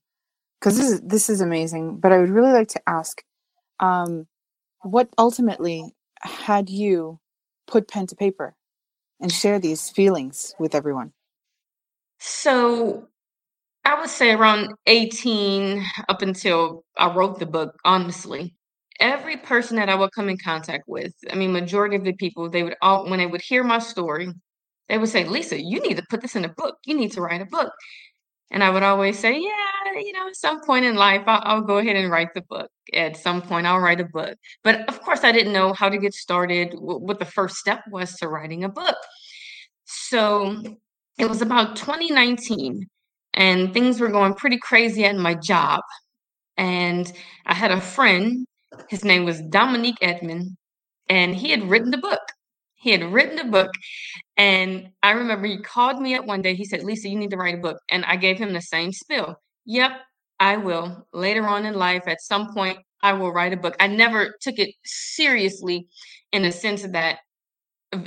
because 0.60 0.77
this 0.77 0.91
is 0.91 1.01
this 1.01 1.29
is 1.32 1.41
amazing. 1.41 1.98
But 1.98 2.12
I 2.12 2.20
would 2.20 2.29
really 2.29 2.53
like 2.53 2.67
to 2.70 2.82
ask, 2.88 3.24
um, 3.79 4.27
what 4.84 5.10
ultimately 5.17 5.96
had 6.22 6.70
you 6.70 7.20
put 7.65 7.88
pen 7.88 8.05
to 8.05 8.15
paper 8.15 8.53
and 9.20 9.32
share 9.32 9.58
these 9.58 9.89
feelings 9.89 10.53
with 10.60 10.75
everyone? 10.75 11.12
So 12.20 13.08
I 13.86 14.00
would 14.00 14.10
say 14.10 14.32
around 14.32 14.74
18 14.88 15.86
up 16.10 16.22
until 16.22 16.84
I 16.98 17.13
wrote 17.13 17.39
the 17.39 17.46
book, 17.46 17.75
honestly. 17.86 18.56
Every 19.00 19.38
person 19.38 19.75
that 19.77 19.89
I 19.89 19.96
would 19.96 20.12
come 20.13 20.30
in 20.30 20.38
contact 20.38 20.86
with, 20.88 21.13
I 21.30 21.36
mean, 21.36 21.51
majority 21.51 21.96
of 21.98 22.04
the 22.06 22.13
people, 22.13 22.50
they 22.50 22.63
would 22.63 22.75
all, 22.82 23.10
when 23.10 23.20
they 23.20 23.27
would 23.27 23.42
hear 23.42 23.63
my 23.63 23.80
story, 23.80 24.30
they 24.89 24.98
would 24.98 25.10
say, 25.10 25.25
Lisa, 25.25 25.62
you 25.62 25.82
need 25.82 25.98
to 25.98 26.06
put 26.10 26.22
this 26.22 26.36
in 26.36 26.46
a 26.46 26.50
book. 26.50 26.77
You 26.86 26.96
need 26.98 27.12
to 27.13 27.22
write 27.22 27.42
a 27.42 27.46
book. 27.46 27.74
And 28.51 28.63
I 28.63 28.70
would 28.70 28.84
always 28.84 29.20
say, 29.20 29.34
yeah, 29.34 30.00
you 30.00 30.13
know, 30.13 30.27
at 30.27 30.36
some 30.36 30.62
point 30.62 30.86
in 30.86 30.96
life, 30.96 31.24
I'll, 31.27 31.42
I'll 31.44 31.62
go 31.62 31.77
ahead 31.80 31.96
and 31.96 32.12
write 32.12 32.34
the 32.34 32.42
book. 32.42 32.70
At 32.94 33.18
some 33.18 33.42
point, 33.42 33.68
I'll 33.68 33.80
write 33.80 34.00
a 34.01 34.06
book. 34.06 34.38
But 34.63 34.88
of 34.88 35.01
course, 35.01 35.24
I 35.24 35.32
didn't 35.32 35.54
know 35.54 35.74
how 35.74 35.89
to 35.89 35.98
get 35.98 36.13
started, 36.13 36.74
wh- 36.74 37.01
what 37.01 37.20
the 37.20 37.25
first 37.25 37.58
step 37.58 37.82
was 37.92 38.15
to 38.18 38.30
writing 38.30 38.63
a 38.63 38.70
book. 38.70 38.98
So 39.86 40.62
it 41.18 41.27
was 41.27 41.42
about 41.42 41.75
2019, 41.75 42.88
and 43.36 43.74
things 43.74 44.00
were 44.00 44.10
going 44.10 44.34
pretty 44.34 44.58
crazy 44.58 45.06
at 45.06 45.15
my 45.15 45.36
job. 45.36 45.82
And 46.58 47.12
I 47.46 47.54
had 47.54 47.72
a 47.72 47.82
friend, 47.82 48.46
his 48.89 49.04
name 49.06 49.25
was 49.25 49.42
Dominique 49.42 49.98
Edmond, 50.01 50.58
and 51.10 51.36
he 51.36 51.51
had 51.51 51.70
written 51.70 51.92
the 51.92 51.98
book. 51.98 52.22
He 52.75 52.92
had 52.92 53.04
written 53.04 53.36
the 53.36 53.46
book, 53.46 53.72
and 54.38 54.89
I 55.01 55.12
remember 55.12 55.48
he 55.48 55.58
called 55.62 56.00
me 56.00 56.15
up 56.15 56.25
one 56.25 56.42
day. 56.42 56.54
He 56.56 56.65
said, 56.65 56.84
Lisa, 56.84 57.10
you 57.10 57.18
need 57.18 57.32
to 57.32 57.38
write 57.38 57.56
a 57.56 57.62
book. 57.62 57.77
And 57.89 58.06
I 58.06 58.15
gave 58.15 58.38
him 58.38 58.54
the 58.54 58.62
same 58.62 58.92
spill. 58.92 59.36
Yep, 59.65 59.92
I 60.39 60.58
will. 60.58 61.08
Later 61.12 61.48
on 61.48 61.65
in 61.65 61.74
life, 61.74 62.04
at 62.08 62.22
some 62.22 62.54
point, 62.54 62.77
I 63.01 63.13
will 63.13 63.32
write 63.34 63.54
a 63.54 63.58
book. 63.58 63.75
I 63.80 63.88
never 63.88 64.36
took 64.42 64.60
it 64.60 64.70
seriously 64.86 65.88
in 66.32 66.44
the 66.44 66.51
sense 66.51 66.84
of 66.84 66.92
that 66.94 67.20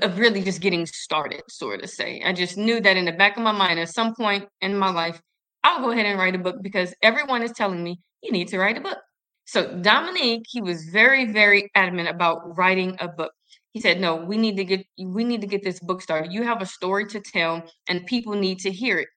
of, 0.02 0.18
really 0.18 0.42
just 0.42 0.61
getting 0.61 0.87
started, 0.87 1.42
sort 1.49 1.83
of 1.83 1.90
say. 1.90 2.23
I 2.25 2.33
just 2.33 2.57
knew 2.57 2.80
that 2.80 2.97
in 2.97 3.04
the 3.04 3.12
back 3.12 3.37
of 3.37 3.42
my 3.42 3.52
mind, 3.52 3.78
at 3.80 3.88
some 3.88 4.14
point 4.14 4.47
in 4.61 4.76
my 4.78 4.90
life, 4.90 5.21
I'll 5.64 5.80
go 5.80 5.90
ahead 5.90 6.07
and 6.07 6.18
write 6.18 6.35
a 6.35 6.38
book 6.38 6.57
because 6.62 6.95
everyone 7.02 7.42
is 7.42 7.52
telling 7.52 7.83
me 7.83 8.00
you 8.23 8.33
need 8.33 8.49
to 8.49 8.59
write 8.59 8.78
a 8.78 8.80
book. 8.80 8.99
So 9.45 9.76
Dominique, 9.80 10.45
he 10.49 10.61
was 10.61 10.85
very, 10.85 11.33
very 11.33 11.71
adamant 11.75 12.09
about 12.09 12.57
writing 12.57 12.97
a 13.00 13.09
book. 13.09 13.33
He 13.73 13.80
said, 13.80 14.00
"No, 14.00 14.16
we 14.16 14.37
need 14.37 14.57
to 14.57 14.64
get 14.64 14.87
we 14.99 15.25
need 15.25 15.40
to 15.40 15.47
get 15.47 15.62
this 15.62 15.80
book 15.80 16.02
started. 16.02 16.33
You 16.33 16.42
have 16.42 16.62
a 16.62 16.66
story 16.66 17.07
to 17.07 17.21
tell, 17.21 17.62
and 17.88 18.07
people 18.07 18.35
need 18.35 18.59
to 18.61 18.71
hear 18.71 18.99
it." 18.99 19.09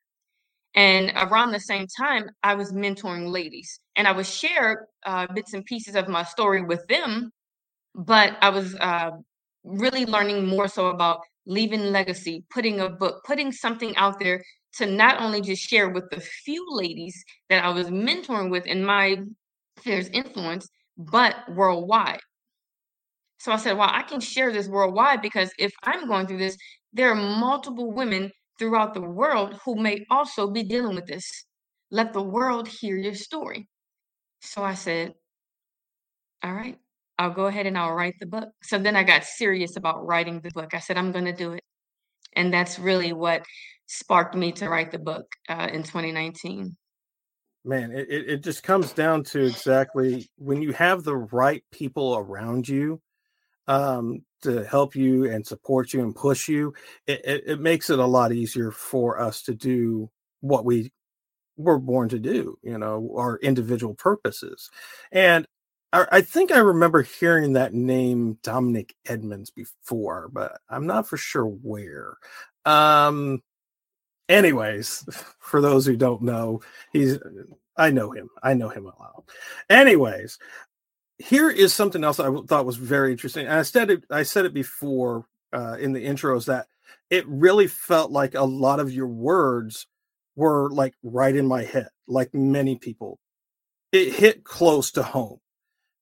And 0.76 1.12
around 1.16 1.52
the 1.52 1.60
same 1.60 1.88
time, 1.88 2.30
I 2.44 2.56
was 2.56 2.72
mentoring 2.72 3.30
ladies, 3.30 3.80
and 3.96 4.08
I 4.08 4.14
would 4.14 4.26
share 4.26 4.88
uh, 5.06 5.28
bits 5.34 5.54
and 5.54 5.66
pieces 5.66 5.96
of 5.96 6.08
my 6.08 6.24
story 6.24 6.64
with 6.64 6.88
them. 6.88 7.32
But 7.94 8.38
I 8.42 8.50
was 8.50 8.76
uh, 8.76 9.12
really 9.64 10.06
learning 10.06 10.46
more 10.46 10.68
so 10.68 10.88
about 10.88 11.20
leaving 11.46 11.92
legacy, 11.92 12.44
putting 12.50 12.80
a 12.80 12.90
book, 12.90 13.24
putting 13.26 13.52
something 13.52 13.96
out 13.98 14.20
there 14.20 14.44
to 14.78 14.86
not 14.86 15.22
only 15.22 15.42
just 15.42 15.62
share 15.62 15.90
with 15.90 16.10
the 16.10 16.20
few 16.20 16.66
ladies 16.72 17.24
that 17.50 17.64
I 17.64 17.70
was 17.70 17.88
mentoring 17.88 18.50
with 18.50 18.66
in 18.66 18.84
my 18.84 19.18
sphere's 19.80 20.08
influence, 20.10 20.68
but 20.98 21.36
worldwide. 21.50 22.20
So 23.40 23.52
I 23.52 23.58
said, 23.58 23.78
well, 23.78 23.90
I 23.92 24.04
can 24.04 24.20
share 24.20 24.52
this 24.54 24.68
worldwide 24.68 25.22
because 25.22 25.52
if 25.58 25.74
I'm 25.84 26.08
going 26.08 26.28
through 26.28 26.38
this, 26.38 26.58
there 26.94 27.10
are 27.12 27.16
multiple 27.16 27.92
women 27.92 28.32
throughout 28.60 28.94
the 28.94 29.02
world 29.02 29.60
who 29.66 29.76
may 29.76 30.06
also 30.12 30.52
be 30.52 30.62
dealing 30.64 30.96
with 30.96 31.08
this. 31.08 31.46
Let 31.90 32.14
the 32.14 32.22
world 32.22 32.68
hear 32.68 32.96
your 32.96 33.16
story. 33.16 33.68
So 34.42 34.64
I 34.64 34.76
said, 34.76 35.16
all 36.44 36.54
right, 36.54 36.78
I'll 37.22 37.30
go 37.30 37.46
ahead 37.46 37.68
and 37.68 37.78
I'll 37.78 37.94
write 37.94 38.16
the 38.20 38.26
book. 38.26 38.50
So 38.64 38.80
then 38.80 38.96
I 38.96 39.04
got 39.04 39.24
serious 39.24 39.78
about 39.78 40.08
writing 40.08 40.42
the 40.42 40.50
book. 40.56 40.74
I 40.74 40.80
said, 40.80 40.98
I'm 40.98 41.12
going 41.12 41.26
to 41.26 41.34
do 41.34 41.54
it. 41.54 41.64
And 42.34 42.52
that's 42.52 42.80
really 42.80 43.14
what 43.14 43.46
sparked 43.86 44.34
me 44.34 44.52
to 44.54 44.68
write 44.68 44.90
the 44.90 44.98
book 44.98 45.28
uh, 45.48 45.70
in 45.72 45.84
2019. 45.84 46.76
Man, 47.64 47.92
it, 47.92 48.08
it 48.10 48.44
just 48.44 48.64
comes 48.64 48.92
down 48.92 49.24
to 49.26 49.46
exactly 49.46 50.32
when 50.38 50.64
you 50.64 50.74
have 50.74 51.04
the 51.04 51.16
right 51.16 51.64
people 51.72 52.16
around 52.16 52.68
you 52.68 53.00
um, 53.68 54.26
to 54.42 54.64
help 54.64 54.96
you 54.96 55.30
and 55.30 55.46
support 55.46 55.94
you 55.94 56.02
and 56.02 56.16
push 56.16 56.48
you, 56.48 56.74
it, 57.06 57.22
it, 57.24 57.44
it 57.46 57.60
makes 57.60 57.92
it 57.92 58.00
a 58.00 58.06
lot 58.06 58.32
easier 58.32 58.72
for 58.72 59.22
us 59.22 59.44
to 59.44 59.54
do 59.54 60.10
what 60.40 60.66
we 60.66 60.92
were 61.56 61.78
born 61.78 62.10
to 62.10 62.18
do, 62.18 62.58
you 62.64 62.80
know, 62.80 63.14
our 63.16 63.38
individual 63.38 63.94
purposes. 63.94 64.72
And 65.12 65.46
I, 65.94 66.22
think 66.22 66.52
I 66.52 66.60
remember 66.60 67.02
hearing 67.02 67.54
that 67.54 67.74
name 67.74 68.38
Dominic 68.44 68.96
Edmonds 69.06 69.50
before, 69.50 70.30
but 70.32 70.60
I'm 70.70 70.86
not 70.88 71.08
for 71.08 71.18
sure 71.18 71.46
where. 71.46 72.16
Um, 72.66 73.44
anyways, 74.30 75.04
for 75.40 75.62
those 75.62 75.86
who 75.86 75.98
don't 75.98 76.22
know, 76.22 76.62
he's 76.94 77.20
I 77.78 77.92
know 77.92 78.12
him. 78.12 78.30
I 78.44 78.54
know 78.54 78.70
him 78.70 78.86
a 78.86 79.00
lot. 79.00 79.24
Anyways, 79.70 80.38
here 81.18 81.50
is 81.50 81.74
something 81.74 82.04
else 82.04 82.20
I 82.20 82.30
thought 82.48 82.66
was 82.66 82.78
very 82.78 83.12
interesting. 83.12 83.48
And 83.48 83.56
I 83.56 83.64
said 83.64 83.90
it 83.90 84.04
I 84.10 84.24
said 84.24 84.46
it 84.46 84.54
before 84.54 85.26
uh, 85.54 85.78
in 85.80 85.92
the 85.92 86.06
intros 86.06 86.46
that 86.46 86.68
it 87.10 87.28
really 87.28 87.68
felt 87.68 88.12
like 88.12 88.36
a 88.36 88.44
lot 88.44 88.80
of 88.80 88.94
your 88.94 89.08
words 89.08 89.88
were 90.36 90.70
like 90.70 90.94
right 91.04 91.36
in 91.36 91.46
my 91.46 91.64
head, 91.64 91.90
like 92.08 92.34
many 92.34 92.78
people. 92.78 93.20
It 93.92 94.14
hit 94.14 94.46
close 94.46 94.92
to 94.92 95.04
home 95.04 95.41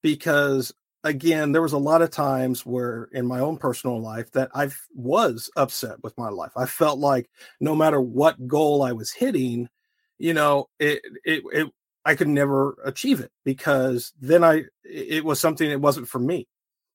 because 0.02 0.74
again, 1.04 1.52
there 1.52 1.62
was 1.62 1.74
a 1.74 1.78
lot 1.78 2.02
of 2.02 2.12
times 2.12 2.66
where 2.66 3.10
in 3.14 3.26
my 3.26 3.40
own 3.40 3.58
personal 3.58 4.02
life 4.02 4.32
that 4.32 4.50
I 4.54 4.70
was 4.94 5.50
upset 5.56 6.04
with 6.04 6.18
my 6.18 6.30
life. 6.30 6.52
I 6.56 6.66
felt 6.66 7.00
like 7.00 7.30
no 7.60 7.76
matter 7.76 8.02
what 8.02 8.48
goal 8.48 8.84
I 8.84 8.92
was 8.92 9.12
hitting, 9.12 9.70
you 10.18 10.34
know, 10.34 10.68
it 10.80 11.02
it, 11.24 11.44
it 11.52 11.68
I 12.06 12.16
could 12.16 12.28
never 12.28 12.78
achieve 12.84 13.20
it 13.20 13.32
because 13.46 14.14
then 14.20 14.44
I 14.44 14.64
it 14.84 15.24
was 15.24 15.40
something 15.40 15.70
that 15.70 15.80
wasn't 15.80 16.08
for 16.10 16.20
me. 16.20 16.48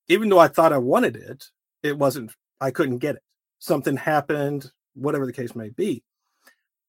Even 0.08 0.28
though 0.28 0.38
I 0.38 0.48
thought 0.48 0.72
I 0.72 0.78
wanted 0.78 1.16
it, 1.16 1.44
it 1.82 1.98
wasn't 1.98 2.32
I 2.60 2.70
couldn't 2.70 2.98
get 2.98 3.16
it. 3.16 3.22
Something 3.58 3.96
happened, 3.96 4.70
whatever 4.94 5.26
the 5.26 5.32
case 5.32 5.54
may 5.54 5.70
be. 5.70 6.02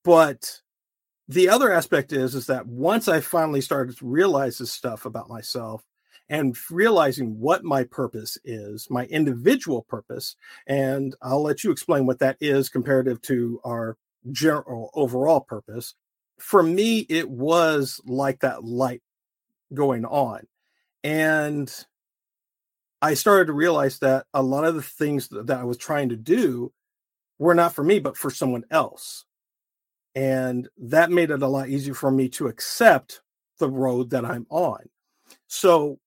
But 0.03 0.61
the 1.27 1.49
other 1.49 1.71
aspect 1.71 2.13
is 2.13 2.35
is 2.35 2.47
that 2.47 2.67
once 2.67 3.07
I 3.07 3.21
finally 3.21 3.61
started 3.61 3.97
to 3.97 4.05
realize 4.05 4.57
this 4.57 4.71
stuff 4.71 5.05
about 5.05 5.29
myself, 5.29 5.83
and 6.29 6.57
realizing 6.71 7.39
what 7.39 7.63
my 7.63 7.83
purpose 7.83 8.37
is, 8.43 8.87
my 8.89 9.05
individual 9.05 9.83
purpose. 9.83 10.35
And 10.67 11.15
I'll 11.21 11.43
let 11.43 11.63
you 11.63 11.71
explain 11.71 12.05
what 12.05 12.19
that 12.19 12.37
is 12.39 12.69
comparative 12.69 13.21
to 13.23 13.59
our 13.63 13.97
general 14.31 14.89
overall 14.93 15.41
purpose. 15.41 15.93
For 16.39 16.63
me, 16.63 16.99
it 17.09 17.29
was 17.29 18.01
like 18.05 18.39
that 18.39 18.63
light 18.63 19.01
going 19.73 20.05
on. 20.05 20.47
And 21.03 21.71
I 23.01 23.13
started 23.13 23.45
to 23.47 23.53
realize 23.53 23.99
that 23.99 24.25
a 24.33 24.41
lot 24.41 24.65
of 24.65 24.75
the 24.75 24.81
things 24.81 25.27
that 25.29 25.51
I 25.51 25.63
was 25.63 25.77
trying 25.77 26.09
to 26.09 26.15
do 26.15 26.73
were 27.37 27.53
not 27.53 27.75
for 27.75 27.83
me, 27.83 27.99
but 27.99 28.17
for 28.17 28.31
someone 28.31 28.63
else. 28.71 29.25
And 30.15 30.69
that 30.77 31.11
made 31.11 31.29
it 31.29 31.43
a 31.43 31.47
lot 31.47 31.69
easier 31.69 31.93
for 31.93 32.09
me 32.09 32.29
to 32.29 32.47
accept 32.47 33.21
the 33.59 33.69
road 33.69 34.09
that 34.09 34.25
I'm 34.25 34.47
on. 34.49 34.89
So 35.47 35.99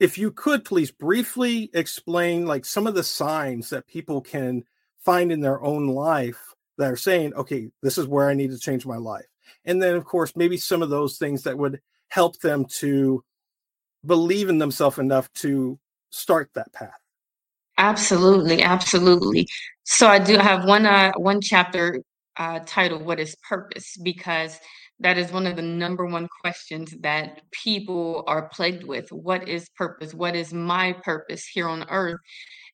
if 0.00 0.16
you 0.16 0.30
could 0.30 0.64
please 0.64 0.90
briefly 0.90 1.70
explain 1.74 2.46
like 2.46 2.64
some 2.64 2.86
of 2.86 2.94
the 2.94 3.02
signs 3.02 3.70
that 3.70 3.86
people 3.86 4.20
can 4.20 4.64
find 5.00 5.32
in 5.32 5.40
their 5.40 5.62
own 5.62 5.88
life 5.88 6.54
that 6.76 6.90
are 6.90 6.96
saying 6.96 7.34
okay 7.34 7.70
this 7.82 7.98
is 7.98 8.06
where 8.06 8.28
i 8.28 8.34
need 8.34 8.50
to 8.50 8.58
change 8.58 8.86
my 8.86 8.96
life. 8.96 9.26
And 9.64 9.82
then 9.82 9.96
of 9.96 10.04
course 10.04 10.34
maybe 10.36 10.56
some 10.56 10.82
of 10.82 10.90
those 10.90 11.18
things 11.18 11.42
that 11.42 11.58
would 11.58 11.80
help 12.08 12.38
them 12.40 12.64
to 12.78 13.24
believe 14.04 14.48
in 14.48 14.58
themselves 14.58 14.98
enough 14.98 15.32
to 15.34 15.78
start 16.10 16.50
that 16.54 16.72
path. 16.72 16.98
Absolutely 17.76 18.62
absolutely. 18.62 19.48
So 19.84 20.08
i 20.08 20.18
do 20.18 20.36
have 20.36 20.64
one 20.64 20.86
uh 20.86 21.12
one 21.16 21.40
chapter 21.40 22.02
uh 22.38 22.60
titled 22.66 23.02
what 23.02 23.20
is 23.20 23.36
purpose 23.48 23.96
because 24.02 24.58
that 25.00 25.18
is 25.18 25.30
one 25.30 25.46
of 25.46 25.56
the 25.56 25.62
number 25.62 26.06
one 26.06 26.28
questions 26.40 26.94
that 27.02 27.42
people 27.52 28.24
are 28.26 28.48
plagued 28.48 28.84
with. 28.84 29.10
What 29.12 29.48
is 29.48 29.68
purpose? 29.76 30.12
What 30.12 30.34
is 30.34 30.52
my 30.52 30.92
purpose 31.04 31.46
here 31.46 31.68
on 31.68 31.86
earth? 31.88 32.18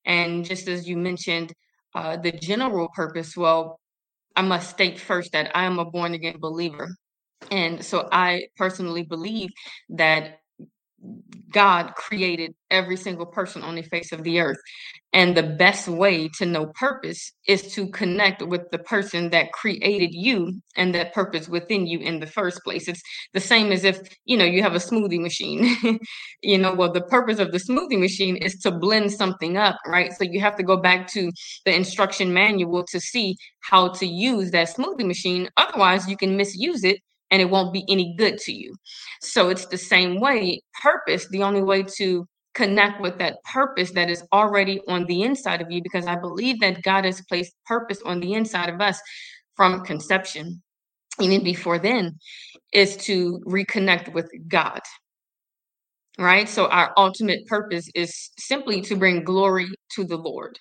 And 0.07 0.45
just 0.45 0.69
as 0.69 0.89
you 0.89 0.97
mentioned, 0.97 1.53
uh, 1.95 2.17
the 2.17 2.33
general 2.33 2.89
purpose, 2.95 3.37
well, 3.37 3.79
I 4.37 4.43
must 4.43 4.71
state 4.71 4.99
first 4.99 5.33
that 5.33 5.55
I 5.55 5.65
am 5.65 5.79
a 5.79 5.85
born 5.85 6.15
again 6.15 6.39
believer. 6.41 6.89
And 7.51 7.85
so 7.85 8.09
I 8.11 8.49
personally 8.57 9.03
believe 9.03 9.51
that 9.91 10.39
God 11.55 11.95
created 11.95 12.55
every 12.71 12.97
single 12.97 13.27
person 13.27 13.63
on 13.63 13.77
the 13.77 13.83
face 13.83 14.11
of 14.11 14.25
the 14.25 14.41
earth. 14.41 14.59
And 15.13 15.37
the 15.37 15.45
best 15.45 15.87
way 15.87 16.29
to 16.39 16.45
know 16.45 16.73
purpose 16.75 17.31
is 17.47 17.73
to 17.75 17.89
connect 17.91 18.43
with 18.43 18.63
the 18.73 18.81
person 18.81 19.31
that 19.31 19.53
created 19.53 20.13
you 20.13 20.61
and 20.77 20.93
that 20.97 21.15
purpose 21.15 21.49
within 21.49 21.87
you 21.87 22.01
in 22.01 22.19
the 22.19 22.27
first 22.27 22.65
place. 22.65 22.89
It's 22.89 23.01
the 23.33 23.41
same 23.41 23.71
as 23.71 23.85
if, 23.85 24.01
you 24.25 24.37
know, 24.37 24.45
you 24.45 24.61
have 24.63 24.75
a 24.75 24.79
smoothie 24.79 25.21
machine. 25.21 25.77
you 26.43 26.59
know, 26.59 26.75
well, 26.75 26.91
the 26.91 27.03
purpose 27.03 27.39
of 27.39 27.53
the 27.53 27.59
smoothie 27.59 28.01
machine 28.01 28.37
is 28.37 28.57
to 28.63 28.73
blend 28.73 29.13
something 29.13 29.57
up, 29.57 29.77
right? 29.87 30.13
So 30.13 30.25
you 30.25 30.41
have 30.41 30.57
to 30.57 30.65
go 30.65 30.77
back 30.77 31.07
to 31.13 31.31
the 31.65 31.75
instruction 31.75 32.35
manual 32.35 32.85
to 32.91 32.99
see 32.99 33.37
how 33.61 33.89
to 33.91 34.07
use 34.07 34.51
that 34.51 34.75
smoothie 34.75 35.07
machine. 35.07 35.49
Otherwise, 35.57 36.09
you 36.09 36.17
can 36.17 36.37
misuse 36.37 36.83
it 36.83 36.99
and 37.31 37.41
it 37.43 37.51
won't 37.51 37.73
be 37.73 37.85
any 37.89 38.15
good 38.17 38.39
to 38.39 38.53
you. 38.53 38.75
So 39.21 39.49
it's 39.49 39.67
the 39.67 39.79
same 39.79 40.21
way. 40.21 40.61
Purpose, 40.83 41.29
the 41.29 41.43
only 41.43 41.63
way 41.63 41.85
to 41.97 42.27
connect 42.55 43.01
with 43.01 43.19
that 43.19 43.43
purpose 43.53 43.91
that 43.93 44.09
is 44.09 44.23
already 44.33 44.81
on 44.89 45.05
the 45.07 45.23
inside 45.23 45.61
of 45.61 45.71
you, 45.71 45.83
because 45.83 46.07
I 46.07 46.17
believe 46.17 46.61
that 46.61 46.83
God 46.83 47.05
has 47.05 47.21
placed 47.29 47.53
purpose 47.67 48.01
on 48.05 48.21
the 48.21 48.35
inside 48.35 48.69
of 48.69 48.81
us 48.81 49.01
from 49.57 49.85
conception, 49.85 50.63
even 51.21 51.43
before 51.43 51.79
then, 51.79 52.19
is 52.73 52.97
to 52.99 53.41
reconnect 53.47 54.13
with 54.13 54.31
God. 54.49 54.81
Right? 56.17 56.49
So 56.49 56.69
our 56.69 56.93
ultimate 56.97 57.45
purpose 57.47 57.91
is 57.95 58.31
simply 58.39 58.81
to 58.83 58.95
bring 58.95 59.25
glory 59.25 59.67
to 59.95 60.05
the 60.05 60.17
Lord. 60.17 60.57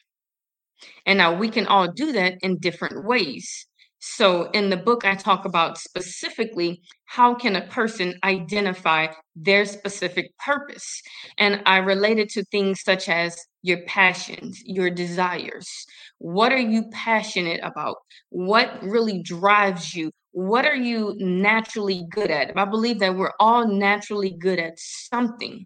And 1.06 1.18
now 1.18 1.36
we 1.36 1.50
can 1.50 1.68
all 1.68 1.92
do 1.92 2.12
that 2.14 2.36
in 2.42 2.58
different 2.58 3.06
ways. 3.06 3.68
So 4.06 4.50
in 4.52 4.70
the 4.70 4.76
book, 4.76 5.06
I 5.06 5.16
talk 5.16 5.46
about 5.46 5.78
specifically 5.78 6.82
how 7.06 7.34
can 7.34 7.56
a 7.56 7.66
person 7.68 8.16
identify 8.26 9.08
their 9.34 9.66
specific 9.66 10.38
purpose. 10.40 11.02
And 11.38 11.62
I 11.66 11.78
related 11.78 12.28
to 12.32 12.44
things 12.44 12.82
such 12.82 13.08
as 13.08 13.38
your 13.62 13.78
passions, 13.88 14.62
your 14.66 14.90
desires. 14.90 15.86
What 16.18 16.52
are 16.52 16.60
you 16.60 16.90
passionate 16.92 17.62
about? 17.64 17.96
What 18.30 18.78
really 18.84 19.24
drives 19.24 19.94
you? 19.96 20.12
What 20.34 20.66
are 20.66 20.76
you 20.76 21.16
naturally 21.20 22.06
good 22.12 22.30
at? 22.30 22.52
I 22.58 22.66
believe 22.66 23.00
that 23.00 23.16
we're 23.16 23.32
all 23.40 23.66
naturally 23.70 24.36
good 24.38 24.60
at 24.60 24.74
something. 24.76 25.66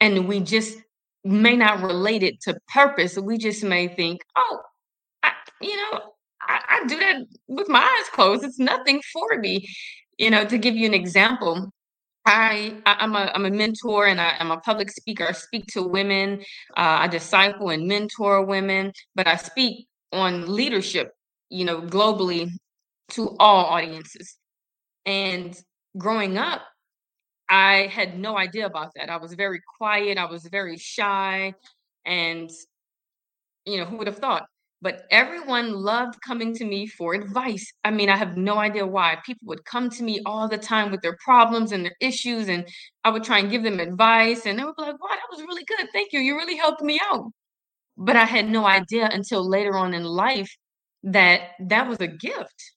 And 0.00 0.26
we 0.26 0.40
just 0.40 0.78
may 1.24 1.56
not 1.56 1.82
relate 1.82 2.22
it 2.22 2.40
to 2.44 2.58
purpose. 2.72 3.18
We 3.18 3.36
just 3.36 3.62
may 3.62 3.86
think, 3.86 4.22
oh, 4.34 4.60
you 5.60 5.76
know, 5.76 6.00
I, 6.48 6.60
I 6.68 6.86
do 6.86 6.98
that 6.98 7.16
with 7.48 7.68
my 7.68 7.80
eyes 7.80 8.08
closed. 8.12 8.44
It's 8.44 8.58
nothing 8.58 9.00
for 9.12 9.38
me. 9.38 9.68
You 10.18 10.30
know, 10.30 10.44
to 10.44 10.58
give 10.58 10.76
you 10.76 10.86
an 10.86 10.94
example, 10.94 11.70
I, 12.24 12.76
I 12.86 13.04
am 13.04 13.14
a 13.14 13.30
I'm 13.34 13.44
a 13.44 13.50
mentor 13.50 14.06
and 14.06 14.20
I, 14.20 14.34
am 14.38 14.50
a 14.50 14.58
public 14.58 14.90
speaker. 14.90 15.26
I 15.28 15.32
speak 15.32 15.66
to 15.68 15.82
women. 15.82 16.40
Uh, 16.76 17.04
I 17.04 17.08
disciple 17.08 17.70
and 17.70 17.86
mentor 17.86 18.44
women, 18.44 18.92
but 19.14 19.26
I 19.26 19.36
speak 19.36 19.86
on 20.12 20.52
leadership. 20.52 21.12
You 21.50 21.64
know, 21.64 21.80
globally 21.82 22.50
to 23.10 23.36
all 23.38 23.66
audiences. 23.66 24.36
And 25.04 25.56
growing 25.96 26.36
up, 26.38 26.62
I 27.48 27.86
had 27.86 28.18
no 28.18 28.36
idea 28.36 28.66
about 28.66 28.90
that. 28.96 29.08
I 29.08 29.18
was 29.18 29.34
very 29.34 29.60
quiet. 29.78 30.18
I 30.18 30.24
was 30.24 30.44
very 30.46 30.76
shy, 30.78 31.54
and 32.04 32.50
you 33.64 33.78
know, 33.78 33.84
who 33.84 33.98
would 33.98 34.08
have 34.08 34.18
thought? 34.18 34.46
But 34.86 35.02
everyone 35.10 35.72
loved 35.72 36.14
coming 36.24 36.54
to 36.54 36.64
me 36.64 36.86
for 36.86 37.12
advice. 37.12 37.72
I 37.82 37.90
mean, 37.90 38.08
I 38.08 38.16
have 38.16 38.36
no 38.36 38.58
idea 38.58 38.86
why. 38.86 39.18
People 39.26 39.46
would 39.46 39.64
come 39.64 39.90
to 39.90 40.04
me 40.04 40.20
all 40.24 40.46
the 40.46 40.58
time 40.58 40.92
with 40.92 41.02
their 41.02 41.16
problems 41.24 41.72
and 41.72 41.84
their 41.84 41.96
issues, 42.00 42.48
and 42.48 42.68
I 43.02 43.10
would 43.10 43.24
try 43.24 43.40
and 43.40 43.50
give 43.50 43.64
them 43.64 43.80
advice, 43.80 44.46
and 44.46 44.56
they 44.56 44.62
would 44.62 44.76
be 44.76 44.82
like, 44.82 45.02
Wow, 45.02 45.08
that 45.10 45.26
was 45.28 45.40
really 45.40 45.64
good. 45.64 45.88
Thank 45.92 46.12
you. 46.12 46.20
You 46.20 46.36
really 46.36 46.56
helped 46.56 46.82
me 46.82 47.00
out. 47.10 47.32
But 47.96 48.14
I 48.14 48.26
had 48.26 48.48
no 48.48 48.64
idea 48.64 49.08
until 49.12 49.48
later 49.48 49.76
on 49.76 49.92
in 49.92 50.04
life 50.04 50.54
that 51.02 51.40
that 51.58 51.88
was 51.88 51.98
a 51.98 52.06
gift 52.06 52.75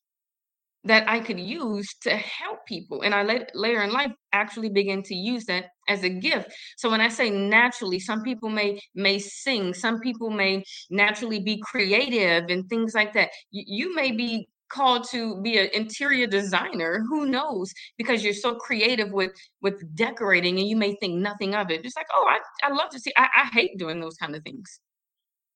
that 0.86 1.10
I 1.10 1.20
could 1.20 1.40
use 1.40 1.94
to 2.04 2.16
help 2.16 2.66
people. 2.66 3.02
And 3.02 3.14
I 3.14 3.24
later 3.54 3.82
in 3.82 3.92
life 3.92 4.12
actually 4.32 4.70
begin 4.70 5.04
to 5.04 5.16
use 5.16 5.46
that 5.46 5.66
as 5.88 6.04
a 6.04 6.10
gift. 6.10 6.52
So 6.78 6.90
when 6.90 7.02
I 7.02 7.10
say 7.10 7.30
naturally, 7.30 8.00
some 8.00 8.22
people 8.24 8.50
may 8.50 8.80
may 8.96 9.20
sing, 9.20 9.74
some 9.74 10.00
people 10.00 10.30
may 10.30 10.64
naturally 10.90 11.40
be 11.40 11.62
creative 11.66 12.50
and 12.50 12.68
things 12.70 12.94
like 12.94 13.14
that. 13.14 13.30
You, 13.52 13.64
you 13.68 13.96
may 13.96 14.12
be 14.12 14.48
called 14.70 15.08
to 15.10 15.42
be 15.42 15.58
an 15.58 15.68
interior 15.74 16.28
designer 16.28 17.04
who 17.10 17.26
knows 17.26 17.74
because 17.98 18.24
you're 18.24 18.34
so 18.34 18.56
creative 18.56 19.12
with 19.12 19.32
with 19.62 19.84
decorating 19.96 20.60
and 20.60 20.68
you 20.68 20.76
may 20.76 20.96
think 20.98 21.16
nothing 21.16 21.56
of 21.56 21.72
it 21.72 21.82
just 21.82 21.98
like 21.98 22.06
oh 22.14 22.28
i, 22.30 22.40
I 22.64 22.72
love 22.72 22.90
to 22.92 23.00
see 23.00 23.12
I, 23.18 23.28
I 23.36 23.46
hate 23.46 23.80
doing 23.80 24.00
those 24.00 24.16
kind 24.18 24.36
of 24.36 24.44
things 24.44 24.80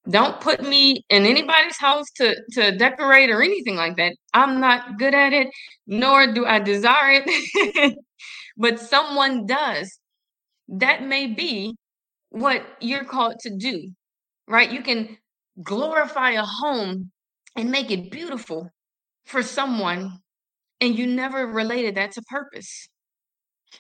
don't 0.10 0.42
put 0.42 0.62
me 0.62 1.04
in 1.10 1.26
anybody's 1.26 1.78
house 1.78 2.08
to 2.18 2.36
to 2.52 2.78
decorate 2.78 3.30
or 3.30 3.42
anything 3.42 3.76
like 3.76 3.96
that. 3.98 4.16
I'm 4.34 4.60
not 4.60 4.98
good 4.98 5.14
at 5.14 5.34
it, 5.34 5.48
nor 5.88 6.32
do 6.34 6.46
I 6.46 6.60
desire 6.60 7.24
it. 7.26 7.98
but 8.58 8.80
someone 8.80 9.46
does. 9.46 9.98
That 10.68 11.04
may 11.04 11.28
be 11.28 11.76
what 12.30 12.66
you're 12.82 13.06
called 13.06 13.40
to 13.42 13.56
do. 13.56 13.92
Right? 14.48 14.72
You 14.72 14.82
can 14.82 15.18
glorify 15.62 16.32
a 16.32 16.44
home 16.44 17.12
and 17.56 17.72
make 17.72 17.92
it 17.92 18.12
beautiful 18.12 18.70
for 19.26 19.42
someone 19.44 20.20
and 20.82 20.98
you 20.98 21.08
never 21.08 21.48
related 21.48 21.96
that 21.96 22.12
to 22.14 22.22
purpose. 22.24 22.90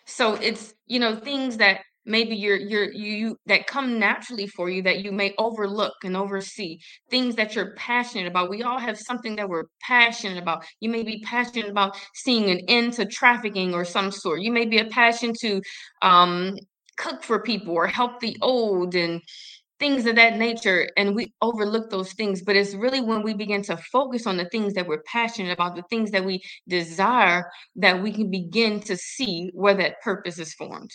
So 0.05 0.35
it's, 0.35 0.73
you 0.87 0.99
know, 0.99 1.17
things 1.17 1.57
that 1.57 1.81
maybe 2.05 2.35
you're 2.35 2.57
you're 2.57 2.91
you 2.91 3.37
that 3.45 3.67
come 3.67 3.99
naturally 3.99 4.47
for 4.47 4.69
you 4.69 4.81
that 4.83 5.03
you 5.03 5.11
may 5.11 5.33
overlook 5.37 5.93
and 6.03 6.17
oversee 6.17 6.79
things 7.09 7.35
that 7.35 7.55
you're 7.55 7.73
passionate 7.75 8.27
about. 8.27 8.49
We 8.49 8.63
all 8.63 8.79
have 8.79 8.97
something 8.97 9.35
that 9.37 9.49
we're 9.49 9.65
passionate 9.81 10.41
about. 10.41 10.65
You 10.79 10.89
may 10.89 11.03
be 11.03 11.21
passionate 11.21 11.69
about 11.69 11.97
seeing 12.13 12.49
an 12.49 12.61
end 12.67 12.93
to 12.93 13.05
trafficking 13.05 13.73
or 13.73 13.85
some 13.85 14.11
sort. 14.11 14.41
You 14.41 14.51
may 14.51 14.65
be 14.65 14.79
a 14.79 14.85
passion 14.85 15.33
to 15.41 15.61
um, 16.01 16.55
cook 16.97 17.23
for 17.23 17.41
people 17.41 17.73
or 17.73 17.87
help 17.87 18.19
the 18.19 18.37
old 18.41 18.95
and 18.95 19.21
things 19.79 20.05
of 20.05 20.15
that 20.15 20.37
nature 20.37 20.87
and 20.95 21.15
we 21.15 21.33
overlook 21.41 21.89
those 21.89 22.13
things. 22.13 22.41
But 22.43 22.55
it's 22.55 22.73
really 22.73 23.01
when 23.01 23.23
we 23.23 23.33
begin 23.33 23.63
to 23.63 23.77
focus 23.91 24.27
on 24.27 24.37
the 24.37 24.45
things 24.45 24.73
that 24.75 24.87
we're 24.87 25.03
passionate 25.03 25.51
about 25.51 25.75
the 25.75 25.83
things 25.89 26.11
that 26.11 26.23
we 26.23 26.41
desire 26.67 27.49
that 27.77 28.01
we 28.01 28.11
can 28.13 28.29
begin 28.29 28.79
to 28.81 28.95
see 28.95 29.49
where 29.53 29.73
that 29.75 30.01
purpose 30.01 30.39
is 30.39 30.53
formed 30.53 30.91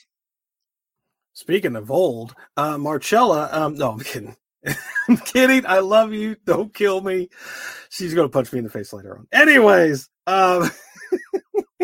Speaking 1.39 1.77
of 1.77 1.89
old, 1.89 2.35
uh, 2.57 2.77
Marcella. 2.79 3.49
Um, 3.53 3.75
no, 3.77 3.93
I'm 3.93 4.01
kidding. 4.01 4.35
I'm 5.09 5.19
kidding. 5.19 5.65
I 5.67 5.79
love 5.79 6.13
you. 6.13 6.35
Don't 6.45 6.75
kill 6.75 7.01
me. 7.01 7.29
She's 7.91 8.13
gonna 8.13 8.29
punch 8.29 8.53
me 8.53 8.59
in 8.59 8.65
the 8.65 8.71
face 8.71 8.93
later 8.93 9.17
on. 9.17 9.29
Anyways, 9.31 10.09
um, 10.27 10.69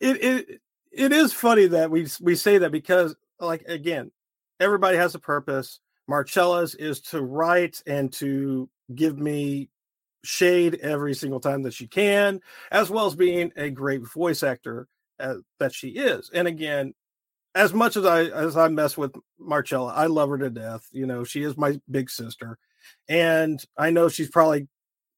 it 0.00 0.24
it 0.24 0.60
it 0.90 1.12
is 1.12 1.34
funny 1.34 1.66
that 1.66 1.90
we 1.90 2.06
we 2.22 2.34
say 2.34 2.56
that 2.56 2.72
because, 2.72 3.14
like, 3.38 3.60
again, 3.68 4.10
everybody 4.58 4.96
has 4.96 5.14
a 5.14 5.18
purpose. 5.18 5.78
Marcella's 6.08 6.74
is 6.74 6.98
to 7.02 7.20
write 7.20 7.82
and 7.86 8.10
to 8.14 8.70
give 8.94 9.18
me 9.18 9.68
shade 10.24 10.76
every 10.76 11.12
single 11.12 11.40
time 11.40 11.60
that 11.64 11.74
she 11.74 11.88
can, 11.88 12.40
as 12.70 12.88
well 12.88 13.04
as 13.04 13.14
being 13.14 13.52
a 13.54 13.68
great 13.68 14.00
voice 14.08 14.42
actor 14.42 14.88
uh, 15.20 15.34
that 15.58 15.74
she 15.74 15.88
is. 15.88 16.30
And 16.32 16.48
again, 16.48 16.94
as 17.54 17.74
much 17.74 17.96
as 17.96 18.04
I 18.04 18.24
as 18.24 18.56
I 18.56 18.68
mess 18.68 18.96
with 18.96 19.14
Marcella, 19.38 19.92
I 19.92 20.06
love 20.06 20.30
her 20.30 20.38
to 20.38 20.50
death. 20.50 20.88
You 20.92 21.06
know, 21.06 21.24
she 21.24 21.42
is 21.42 21.56
my 21.56 21.80
big 21.90 22.10
sister, 22.10 22.58
and 23.08 23.62
I 23.76 23.90
know 23.90 24.08
she's 24.08 24.30
probably 24.30 24.68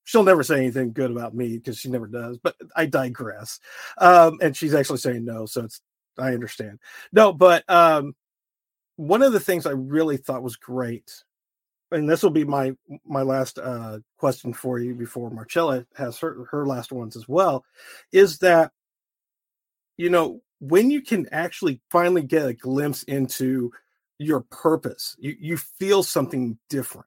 she'll 0.05 0.23
never 0.25 0.43
say 0.43 0.57
anything 0.57 0.93
good 0.93 1.11
about 1.11 1.35
me 1.35 1.57
because 1.57 1.79
she 1.79 1.89
never 1.89 2.07
does. 2.07 2.39
But 2.39 2.57
I 2.77 2.87
digress. 2.87 3.61
Um, 3.99 4.39
and 4.41 4.57
she's 4.57 4.75
actually 4.75 4.99
saying 4.99 5.25
no, 5.25 5.47
so 5.47 5.65
it's 5.65 5.81
I 6.19 6.29
understand. 6.29 6.79
No, 7.13 7.33
but 7.33 7.69
um, 7.69 8.15
one 8.97 9.23
of 9.23 9.33
the 9.33 9.41
things 9.41 9.67
I 9.67 9.73
really 9.73 10.17
thought 10.17 10.43
was 10.43 10.57
great, 10.57 11.25
and 11.91 12.09
this 12.09 12.23
will 12.23 12.31
be 12.31 12.45
my 12.45 12.75
my 13.07 13.23
last 13.23 13.59
uh, 13.59 13.99
question 14.19 14.53
for 14.53 14.79
you 14.79 14.95
before 14.95 15.31
Marcella 15.31 15.87
has 15.97 16.19
her 16.19 16.47
her 16.51 16.67
last 16.67 16.93
ones 16.93 17.17
as 17.17 17.29
well, 17.29 17.65
is 18.13 18.39
that 18.39 18.73
you 19.97 20.11
know 20.11 20.41
when 20.69 20.91
you 20.91 21.03
can 21.03 21.29
actually 21.31 21.81
finally 21.91 22.23
get 22.23 22.47
a 22.47 22.55
glimpse 22.55 23.03
into 23.03 23.71
your 24.19 24.41
purpose, 24.41 25.15
you, 25.19 25.37
you 25.39 25.57
feel 25.57 26.03
something 26.03 26.59
different. 26.71 27.07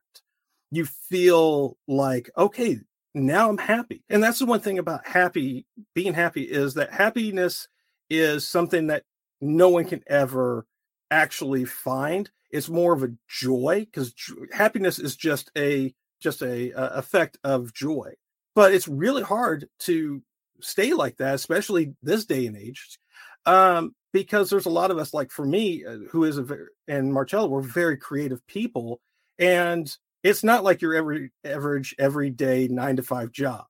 You 0.70 0.86
feel 0.86 1.78
like, 1.88 2.30
okay, 2.38 2.80
now 3.15 3.50
I'm 3.50 3.58
happy. 3.58 4.04
And 4.10 4.22
that's 4.22 4.39
the 4.39 4.46
one 4.46 4.60
thing 4.60 4.78
about 4.78 5.08
happy, 5.08 5.65
being 5.96 6.13
happy 6.13 6.43
is 6.43 6.76
that 6.76 6.91
happiness 6.91 7.67
is 8.10 8.48
something 8.48 8.88
that 8.88 9.04
no 9.41 9.70
one 9.70 9.86
can 9.86 10.04
ever 10.08 10.67
actually 11.10 11.65
find. 11.65 12.30
It's 12.52 12.70
more 12.70 12.93
of 12.93 13.04
a 13.04 13.13
joy 13.28 13.86
because 13.86 14.13
happiness 14.52 15.00
is 15.00 15.15
just 15.15 15.52
a 15.58 15.93
just 16.20 16.41
a, 16.41 16.72
a 16.72 16.98
effect 16.98 17.38
of 17.43 17.74
joy. 17.74 18.13
But 18.56 18.74
it's 18.74 18.88
really 18.88 19.22
hard 19.22 19.67
to 19.82 20.24
stay 20.62 20.93
like 20.93 21.17
that, 21.17 21.36
especially 21.36 21.93
this 22.02 22.26
day 22.26 22.48
and 22.48 22.58
age. 22.58 22.98
Um, 23.47 23.95
because 24.12 24.49
there's 24.49 24.65
a 24.65 24.69
lot 24.71 24.91
of 24.91 24.97
us, 24.97 25.13
like 25.13 25.31
for 25.31 25.45
me, 25.45 25.86
uh, 25.86 25.97
who 26.12 26.25
is 26.25 26.38
a 26.38 26.45
and 26.88 27.13
Marcella, 27.13 27.47
we're 27.47 27.62
very 27.62 27.97
creative 27.97 28.45
people. 28.47 28.99
And 29.39 29.89
it's 30.23 30.43
not 30.43 30.63
like 30.63 30.81
your 30.81 30.93
every 30.93 31.31
average, 31.43 31.95
everyday 31.97 32.67
nine 32.67 32.97
to 32.97 33.03
five 33.03 33.31
job. 33.31 33.65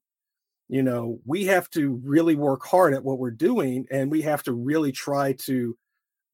You 0.67 0.83
know, 0.83 1.19
we 1.25 1.45
have 1.45 1.69
to 1.71 2.01
really 2.03 2.35
work 2.35 2.65
hard 2.65 2.93
at 2.93 3.03
what 3.03 3.19
we're 3.19 3.31
doing 3.31 3.85
and 3.91 4.11
we 4.11 4.21
have 4.23 4.43
to 4.43 4.51
really 4.51 4.91
try 4.91 5.33
to 5.45 5.77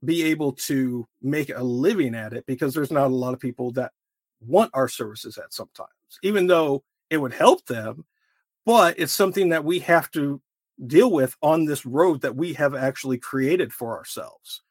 be 0.04 0.24
able 0.24 0.54
to 0.54 1.08
make 1.22 1.50
a 1.50 1.64
living 1.64 2.16
at 2.16 2.34
it 2.34 2.46
because 2.46 2.74
there's 2.74 2.92
not 2.92 3.12
a 3.12 3.16
lot 3.16 3.34
of 3.34 3.40
people 3.40 3.72
that 3.74 3.92
want 4.42 4.72
our 4.74 4.88
services 4.88 5.38
at 5.38 5.54
sometimes, 5.54 5.90
even 6.24 6.48
though 6.48 6.84
it 7.10 7.18
would 7.18 7.34
help 7.34 7.66
them. 7.66 8.06
But 8.66 9.00
it's 9.00 9.14
something 9.14 9.50
that 9.50 9.66
we 9.66 9.80
have 9.80 10.10
to 10.12 10.42
deal 10.88 11.12
with 11.12 11.36
on 11.42 11.66
this 11.66 11.86
road 11.86 12.22
that 12.22 12.36
we 12.36 12.54
have 12.54 12.76
actually 12.76 13.18
created 13.18 13.72
for 13.72 13.98
ourselves. 13.98 14.62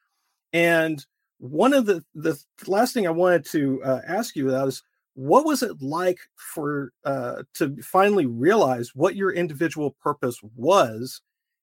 And 0.52 1.04
one 1.38 1.72
of 1.72 1.86
the 1.86 2.04
the 2.14 2.40
last 2.66 2.94
thing 2.94 3.06
I 3.06 3.10
wanted 3.10 3.44
to 3.46 3.82
uh, 3.82 4.00
ask 4.06 4.36
you 4.36 4.48
about 4.48 4.68
is 4.68 4.82
what 5.14 5.44
was 5.44 5.62
it 5.62 5.82
like 5.82 6.18
for 6.36 6.92
uh, 7.04 7.42
to 7.54 7.76
finally 7.82 8.26
realize 8.26 8.94
what 8.94 9.16
your 9.16 9.32
individual 9.32 9.96
purpose 10.02 10.38
was, 10.56 11.20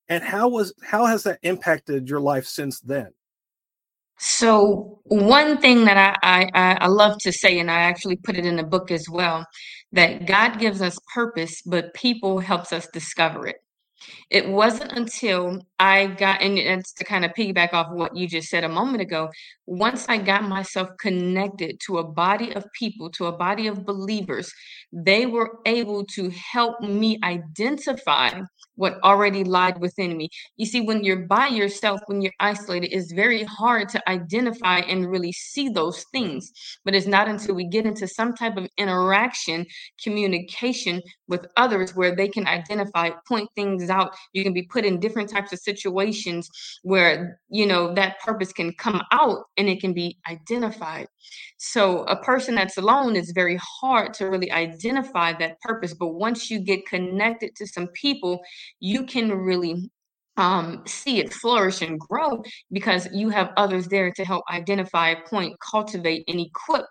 and 0.07 0.23
how 0.23 0.49
was 0.49 0.73
how 0.83 1.05
has 1.05 1.23
that 1.23 1.39
impacted 1.43 2.09
your 2.09 2.19
life 2.19 2.45
since 2.45 2.79
then? 2.79 3.13
So 4.17 4.99
one 5.05 5.59
thing 5.59 5.85
that 5.85 6.19
I, 6.21 6.49
I 6.53 6.73
I 6.81 6.87
love 6.87 7.17
to 7.19 7.31
say, 7.31 7.59
and 7.59 7.71
I 7.71 7.79
actually 7.81 8.17
put 8.17 8.37
it 8.37 8.45
in 8.45 8.57
the 8.57 8.63
book 8.63 8.91
as 8.91 9.07
well, 9.09 9.45
that 9.93 10.25
God 10.25 10.59
gives 10.59 10.81
us 10.81 10.97
purpose, 11.13 11.61
but 11.65 11.93
people 11.93 12.39
helps 12.39 12.73
us 12.73 12.87
discover 12.91 13.47
it. 13.47 13.57
It 14.29 14.47
wasn't 14.47 14.91
until 14.93 15.61
I 15.79 16.07
got, 16.07 16.41
and 16.41 16.57
it's 16.57 16.93
to 16.93 17.03
kind 17.03 17.25
of 17.25 17.31
piggyback 17.33 17.73
off 17.73 17.91
what 17.91 18.15
you 18.15 18.27
just 18.27 18.49
said 18.49 18.63
a 18.63 18.69
moment 18.69 19.01
ago. 19.01 19.29
Once 19.65 20.05
I 20.07 20.17
got 20.17 20.43
myself 20.43 20.89
connected 20.99 21.79
to 21.87 21.97
a 21.97 22.03
body 22.03 22.53
of 22.55 22.65
people, 22.77 23.09
to 23.11 23.25
a 23.27 23.37
body 23.37 23.67
of 23.67 23.85
believers, 23.85 24.53
they 24.91 25.25
were 25.25 25.59
able 25.65 26.05
to 26.15 26.29
help 26.29 26.81
me 26.81 27.19
identify 27.23 28.41
what 28.79 28.97
already 29.03 29.43
lied 29.43 29.77
within 29.81 30.15
me. 30.15 30.29
You 30.55 30.65
see, 30.65 30.79
when 30.79 31.03
you're 31.03 31.27
by 31.27 31.47
yourself, 31.47 31.99
when 32.05 32.21
you're 32.21 32.39
isolated, 32.39 32.95
it's 32.95 33.11
very 33.11 33.43
hard 33.43 33.89
to 33.89 34.09
identify 34.09 34.79
and 34.79 35.11
really 35.11 35.33
see 35.33 35.67
those 35.67 36.05
things. 36.13 36.49
But 36.85 36.95
it's 36.95 37.05
not 37.05 37.27
until 37.27 37.55
we 37.55 37.65
get 37.65 37.85
into 37.85 38.07
some 38.07 38.33
type 38.33 38.55
of 38.55 38.69
interaction, 38.77 39.65
communication 40.01 41.01
with 41.27 41.45
others 41.57 41.93
where 41.93 42.15
they 42.15 42.29
can 42.29 42.47
identify, 42.47 43.09
point 43.27 43.49
things 43.53 43.89
out. 43.89 44.15
You 44.31 44.43
can 44.43 44.53
be 44.53 44.63
put 44.63 44.85
in 44.85 45.01
different 45.01 45.29
types 45.29 45.51
of 45.51 45.59
situations 45.59 46.49
where, 46.83 47.41
you 47.49 47.65
know, 47.65 47.93
that 47.95 48.21
purpose 48.21 48.53
can 48.53 48.71
come 48.73 49.01
out 49.11 49.43
and 49.57 49.67
it 49.67 49.81
can 49.81 49.91
be 49.91 50.17
identified. 50.29 51.07
So 51.57 52.03
a 52.03 52.15
person 52.15 52.55
that's 52.55 52.77
alone 52.77 53.17
is 53.17 53.31
very 53.31 53.59
hard 53.61 54.13
to 54.15 54.29
really 54.29 54.51
identify 54.51 55.33
that 55.33 55.59
purpose. 55.59 55.93
But 55.93 56.13
once 56.13 56.49
you 56.49 56.59
get 56.59 56.87
connected 56.87 57.55
to 57.57 57.67
some 57.67 57.87
people, 57.87 58.39
you 58.79 59.05
can 59.05 59.31
really 59.31 59.89
um, 60.37 60.83
see 60.87 61.19
it 61.19 61.33
flourish 61.33 61.81
and 61.81 61.99
grow 61.99 62.41
because 62.71 63.07
you 63.11 63.29
have 63.29 63.51
others 63.57 63.87
there 63.87 64.11
to 64.11 64.23
help 64.23 64.43
identify, 64.49 65.13
point, 65.15 65.55
cultivate, 65.59 66.23
and 66.27 66.39
equip 66.39 66.85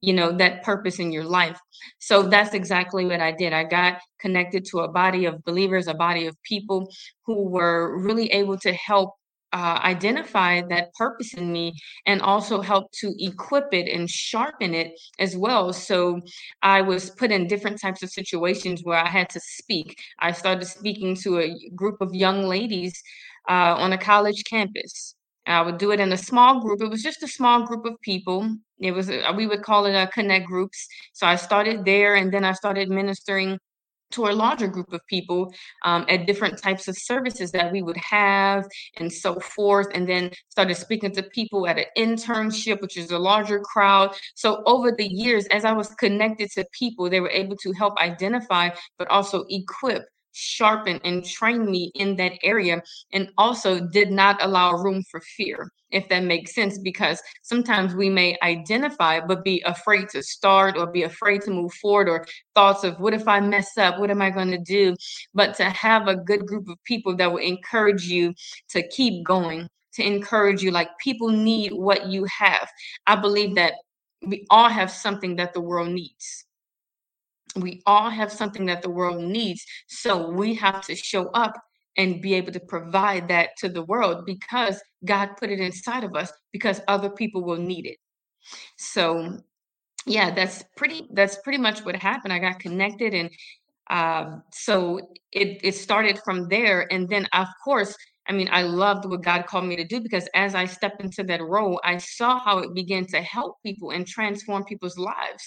you 0.00 0.12
know, 0.12 0.30
that 0.36 0.62
purpose 0.62 0.98
in 0.98 1.10
your 1.10 1.24
life. 1.24 1.58
So 1.98 2.22
that's 2.22 2.54
exactly 2.54 3.06
what 3.06 3.20
I 3.20 3.32
did. 3.32 3.52
I 3.52 3.64
got 3.64 3.98
connected 4.20 4.64
to 4.66 4.80
a 4.80 4.88
body 4.88 5.24
of 5.24 5.42
believers, 5.44 5.88
a 5.88 5.94
body 5.94 6.26
of 6.26 6.40
people 6.42 6.88
who 7.24 7.48
were 7.48 7.98
really 7.98 8.30
able 8.32 8.58
to 8.58 8.72
help 8.72 9.14
uh, 9.56 9.80
identify 9.94 10.60
that 10.68 10.92
purpose 10.94 11.32
in 11.32 11.50
me 11.50 11.72
and 12.04 12.20
also 12.20 12.60
help 12.60 12.92
to 12.92 13.14
equip 13.18 13.72
it 13.72 13.88
and 13.88 14.10
sharpen 14.10 14.74
it 14.74 14.92
as 15.18 15.34
well. 15.34 15.72
So 15.72 16.20
I 16.60 16.82
was 16.82 17.08
put 17.08 17.30
in 17.32 17.46
different 17.46 17.80
types 17.80 18.02
of 18.02 18.10
situations 18.10 18.82
where 18.84 18.98
I 18.98 19.08
had 19.08 19.30
to 19.30 19.40
speak. 19.40 19.96
I 20.18 20.32
started 20.32 20.66
speaking 20.66 21.16
to 21.22 21.40
a 21.40 21.48
group 21.74 22.02
of 22.02 22.14
young 22.14 22.42
ladies 22.42 22.94
uh, 23.48 23.74
on 23.78 23.94
a 23.94 23.98
college 23.98 24.44
campus. 24.44 25.14
I 25.46 25.62
would 25.62 25.78
do 25.78 25.90
it 25.92 26.00
in 26.00 26.12
a 26.12 26.18
small 26.18 26.60
group. 26.60 26.82
It 26.82 26.90
was 26.90 27.02
just 27.02 27.22
a 27.22 27.28
small 27.28 27.62
group 27.64 27.86
of 27.86 27.94
people. 28.02 28.56
It 28.78 28.92
was, 28.92 29.08
a, 29.08 29.32
we 29.34 29.46
would 29.46 29.62
call 29.62 29.86
it 29.86 29.94
a 29.94 30.06
connect 30.08 30.46
groups. 30.48 30.86
So 31.14 31.26
I 31.26 31.36
started 31.36 31.86
there 31.86 32.16
and 32.16 32.30
then 32.30 32.44
I 32.44 32.52
started 32.52 32.90
ministering 32.90 33.58
to 34.12 34.26
a 34.26 34.32
larger 34.32 34.68
group 34.68 34.92
of 34.92 35.00
people 35.06 35.52
um, 35.84 36.04
at 36.08 36.26
different 36.26 36.60
types 36.60 36.88
of 36.88 36.96
services 36.96 37.50
that 37.52 37.72
we 37.72 37.82
would 37.82 37.96
have 37.96 38.66
and 38.98 39.12
so 39.12 39.38
forth 39.40 39.88
and 39.94 40.08
then 40.08 40.30
started 40.48 40.76
speaking 40.76 41.12
to 41.12 41.22
people 41.22 41.66
at 41.66 41.78
an 41.78 41.86
internship 41.96 42.80
which 42.80 42.96
is 42.96 43.10
a 43.10 43.18
larger 43.18 43.60
crowd. 43.60 44.14
So 44.34 44.62
over 44.66 44.92
the 44.92 45.06
years 45.06 45.46
as 45.46 45.64
i 45.64 45.72
was 45.72 45.88
connected 45.94 46.50
to 46.52 46.64
people 46.72 47.08
they 47.08 47.20
were 47.20 47.30
able 47.30 47.56
to 47.56 47.72
help 47.72 47.98
identify 47.98 48.70
but 48.98 49.08
also 49.08 49.44
equip 49.48 50.04
sharpen 50.32 51.00
and 51.04 51.24
train 51.24 51.64
me 51.70 51.90
in 51.94 52.14
that 52.16 52.32
area 52.42 52.82
and 53.12 53.30
also 53.38 53.80
did 53.80 54.10
not 54.10 54.36
allow 54.42 54.72
room 54.72 55.02
for 55.10 55.20
fear 55.20 55.70
if 55.96 56.08
that 56.08 56.24
makes 56.24 56.54
sense 56.54 56.78
because 56.78 57.20
sometimes 57.42 57.94
we 57.94 58.08
may 58.08 58.36
identify 58.42 59.20
but 59.20 59.42
be 59.42 59.62
afraid 59.66 60.08
to 60.10 60.22
start 60.22 60.76
or 60.76 60.86
be 60.86 61.04
afraid 61.04 61.42
to 61.42 61.50
move 61.50 61.72
forward 61.74 62.08
or 62.08 62.26
thoughts 62.54 62.84
of 62.84 63.00
what 63.00 63.14
if 63.14 63.26
i 63.26 63.40
mess 63.40 63.76
up? 63.78 63.98
What 63.98 64.10
am 64.10 64.22
i 64.22 64.30
going 64.30 64.50
to 64.50 64.58
do? 64.58 64.94
But 65.34 65.54
to 65.56 65.64
have 65.64 66.08
a 66.08 66.16
good 66.16 66.46
group 66.46 66.68
of 66.68 66.82
people 66.84 67.16
that 67.16 67.30
will 67.30 67.38
encourage 67.38 68.04
you 68.04 68.34
to 68.70 68.86
keep 68.88 69.24
going 69.24 69.68
to 69.94 70.06
encourage 70.06 70.62
you 70.62 70.70
like 70.70 70.90
people 70.98 71.30
need 71.30 71.72
what 71.72 72.06
you 72.06 72.26
have. 72.26 72.68
I 73.06 73.16
believe 73.16 73.54
that 73.56 73.72
we 74.22 74.46
all 74.50 74.68
have 74.68 74.90
something 74.90 75.36
that 75.36 75.54
the 75.54 75.60
world 75.60 75.88
needs. 75.88 76.44
We 77.56 77.82
all 77.86 78.10
have 78.10 78.30
something 78.30 78.66
that 78.66 78.82
the 78.82 78.90
world 78.90 79.22
needs. 79.22 79.64
So 79.88 80.30
we 80.30 80.54
have 80.54 80.82
to 80.86 80.94
show 80.94 81.28
up 81.28 81.54
and 81.96 82.20
be 82.20 82.34
able 82.34 82.52
to 82.52 82.60
provide 82.60 83.28
that 83.28 83.50
to 83.58 83.68
the 83.68 83.82
world 83.82 84.26
because 84.26 84.80
God 85.04 85.30
put 85.38 85.50
it 85.50 85.60
inside 85.60 86.04
of 86.04 86.14
us 86.14 86.32
because 86.52 86.80
other 86.88 87.10
people 87.10 87.42
will 87.42 87.56
need 87.56 87.86
it. 87.86 87.96
So 88.76 89.38
yeah, 90.06 90.34
that's 90.34 90.64
pretty 90.76 91.08
that's 91.12 91.38
pretty 91.42 91.58
much 91.58 91.84
what 91.84 91.96
happened. 91.96 92.32
I 92.32 92.38
got 92.38 92.60
connected 92.60 93.14
and 93.14 93.30
um, 93.88 94.42
so 94.52 95.00
it 95.32 95.60
it 95.64 95.74
started 95.74 96.20
from 96.24 96.48
there 96.48 96.92
and 96.92 97.08
then 97.08 97.26
of 97.32 97.48
course 97.64 97.96
I 98.28 98.32
mean, 98.32 98.48
I 98.50 98.62
loved 98.62 99.04
what 99.04 99.22
God 99.22 99.46
called 99.46 99.66
me 99.66 99.76
to 99.76 99.84
do 99.84 100.00
because 100.00 100.28
as 100.34 100.54
I 100.54 100.64
stepped 100.64 101.02
into 101.02 101.22
that 101.24 101.42
role, 101.42 101.80
I 101.84 101.98
saw 101.98 102.40
how 102.40 102.58
it 102.58 102.74
began 102.74 103.06
to 103.06 103.22
help 103.22 103.56
people 103.64 103.90
and 103.90 104.06
transform 104.06 104.64
people's 104.64 104.98
lives. 104.98 105.44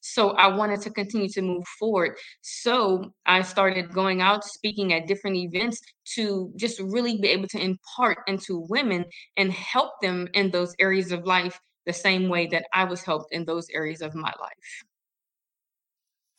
So 0.00 0.30
I 0.30 0.46
wanted 0.48 0.80
to 0.82 0.90
continue 0.90 1.28
to 1.30 1.42
move 1.42 1.66
forward. 1.78 2.16
So 2.40 3.12
I 3.26 3.42
started 3.42 3.92
going 3.92 4.22
out 4.22 4.44
speaking 4.44 4.92
at 4.92 5.06
different 5.06 5.36
events 5.36 5.80
to 6.14 6.52
just 6.56 6.80
really 6.80 7.18
be 7.18 7.28
able 7.28 7.48
to 7.48 7.58
impart 7.58 8.18
into 8.26 8.66
women 8.68 9.04
and 9.36 9.52
help 9.52 9.92
them 10.00 10.28
in 10.34 10.50
those 10.50 10.74
areas 10.78 11.12
of 11.12 11.26
life 11.26 11.60
the 11.84 11.92
same 11.92 12.28
way 12.28 12.46
that 12.46 12.64
I 12.72 12.84
was 12.84 13.02
helped 13.02 13.32
in 13.32 13.44
those 13.44 13.66
areas 13.74 14.00
of 14.00 14.14
my 14.14 14.32
life. 14.40 14.84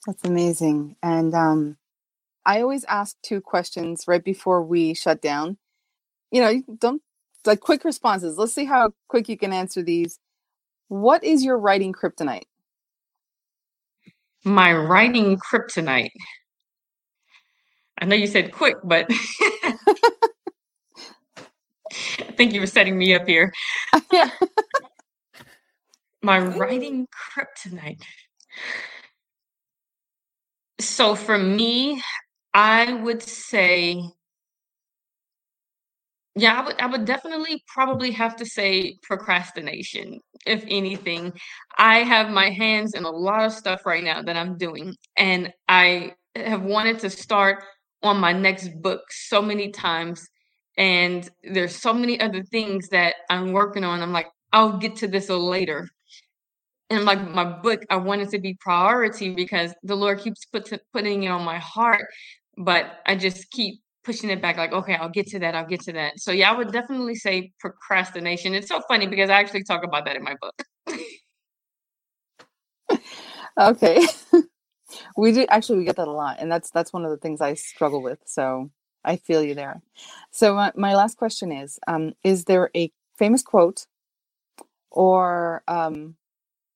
That's 0.08 0.23
amazing. 0.25 0.95
And 1.03 1.34
um, 1.34 1.77
I 2.45 2.62
always 2.62 2.84
ask 2.86 3.15
two 3.21 3.41
questions 3.41 4.06
right 4.08 4.23
before 4.23 4.63
we 4.63 4.93
shut 4.93 5.21
down 5.21 5.58
you 6.33 6.41
know, 6.41 6.61
don't 6.79 7.01
like 7.45 7.59
quick 7.61 7.85
responses. 7.85 8.37
Let's 8.37 8.53
see 8.53 8.65
how 8.65 8.93
quick 9.07 9.29
you 9.29 9.37
can 9.37 9.53
answer 9.53 9.83
these. 9.83 10.19
What 10.87 11.23
is 11.23 11.45
your 11.45 11.59
writing 11.59 11.93
kryptonite? 11.93 12.45
My 14.43 14.73
writing 14.73 15.37
kryptonite. 15.37 16.11
I 18.01 18.05
know 18.05 18.15
you 18.15 18.25
said 18.25 18.51
quick, 18.51 18.77
but 18.83 19.05
I 19.11 19.75
think 22.35 22.53
you 22.53 22.61
were 22.61 22.67
setting 22.67 22.97
me 22.97 23.13
up 23.15 23.27
here. 23.27 23.53
Yeah. 24.11 24.29
My 26.21 26.39
writing 26.39 27.07
kryptonite. 27.11 28.01
So 30.79 31.15
for 31.15 31.37
me, 31.37 32.01
I 32.53 32.93
would 32.93 33.21
say 33.21 34.01
yeah, 36.35 36.59
I 36.59 36.65
would 36.65 36.81
I 36.81 36.85
would 36.87 37.05
definitely 37.05 37.63
probably 37.67 38.11
have 38.11 38.35
to 38.37 38.45
say 38.45 38.97
procrastination, 39.03 40.19
if 40.47 40.63
anything. 40.67 41.33
I 41.77 41.99
have 41.99 42.31
my 42.31 42.49
hands 42.49 42.95
in 42.95 43.03
a 43.05 43.09
lot 43.09 43.45
of 43.45 43.53
stuff 43.53 43.85
right 43.85 44.03
now 44.03 44.21
that 44.23 44.35
I'm 44.35 44.57
doing, 44.57 44.95
and 45.17 45.53
I 45.69 46.13
have 46.35 46.63
wanted 46.63 46.99
to 46.99 47.09
start 47.11 47.63
on 48.01 48.17
my 48.17 48.33
next 48.33 48.69
book 48.81 49.01
so 49.11 49.41
many 49.41 49.69
times. 49.71 50.27
And 50.77 51.29
there's 51.43 51.75
so 51.75 51.93
many 51.93 52.19
other 52.19 52.41
things 52.43 52.89
that 52.89 53.15
I'm 53.29 53.51
working 53.51 53.83
on. 53.83 54.01
I'm 54.01 54.11
like, 54.11 54.27
I'll 54.51 54.77
get 54.79 54.95
to 54.97 55.07
this 55.07 55.29
later. 55.29 55.87
And 56.89 57.05
like 57.05 57.27
my 57.29 57.43
book, 57.45 57.81
I 57.89 57.97
want 57.97 58.21
it 58.21 58.29
to 58.31 58.39
be 58.39 58.55
priority 58.59 59.33
because 59.35 59.73
the 59.83 59.95
Lord 59.95 60.19
keeps 60.19 60.45
put, 60.45 60.71
putting 60.93 61.23
it 61.23 61.29
on 61.29 61.43
my 61.43 61.59
heart, 61.59 62.05
but 62.57 62.99
I 63.05 63.15
just 63.15 63.51
keep 63.51 63.81
pushing 64.03 64.29
it 64.29 64.41
back 64.41 64.57
like 64.57 64.73
okay 64.73 64.95
i'll 64.95 65.09
get 65.09 65.27
to 65.27 65.39
that 65.39 65.55
i'll 65.55 65.65
get 65.67 65.81
to 65.81 65.93
that. 65.93 66.19
So 66.19 66.31
yeah 66.31 66.51
i 66.51 66.57
would 66.57 66.71
definitely 66.71 67.15
say 67.15 67.51
procrastination. 67.59 68.53
It's 68.53 68.67
so 68.67 68.81
funny 68.87 69.07
because 69.07 69.29
i 69.29 69.33
actually 69.33 69.63
talk 69.63 69.83
about 69.83 70.05
that 70.05 70.15
in 70.15 70.23
my 70.23 70.35
book. 70.41 70.63
Okay. 73.57 74.05
We 75.17 75.31
do 75.31 75.45
actually 75.49 75.79
we 75.79 75.85
get 75.85 75.95
that 75.95 76.07
a 76.07 76.11
lot 76.11 76.37
and 76.39 76.51
that's 76.51 76.69
that's 76.69 76.93
one 76.93 77.03
of 77.03 77.11
the 77.11 77.17
things 77.17 77.41
i 77.41 77.55
struggle 77.55 78.03
with 78.03 78.19
so 78.25 78.69
i 79.03 79.15
feel 79.15 79.43
you 79.43 79.55
there. 79.55 79.81
So 80.31 80.53
my, 80.55 80.71
my 80.75 80.95
last 80.95 81.17
question 81.17 81.51
is 81.51 81.79
um, 81.87 82.13
is 82.23 82.45
there 82.45 82.69
a 82.75 82.91
famous 83.17 83.41
quote 83.41 83.87
or 84.91 85.63
um, 85.67 86.15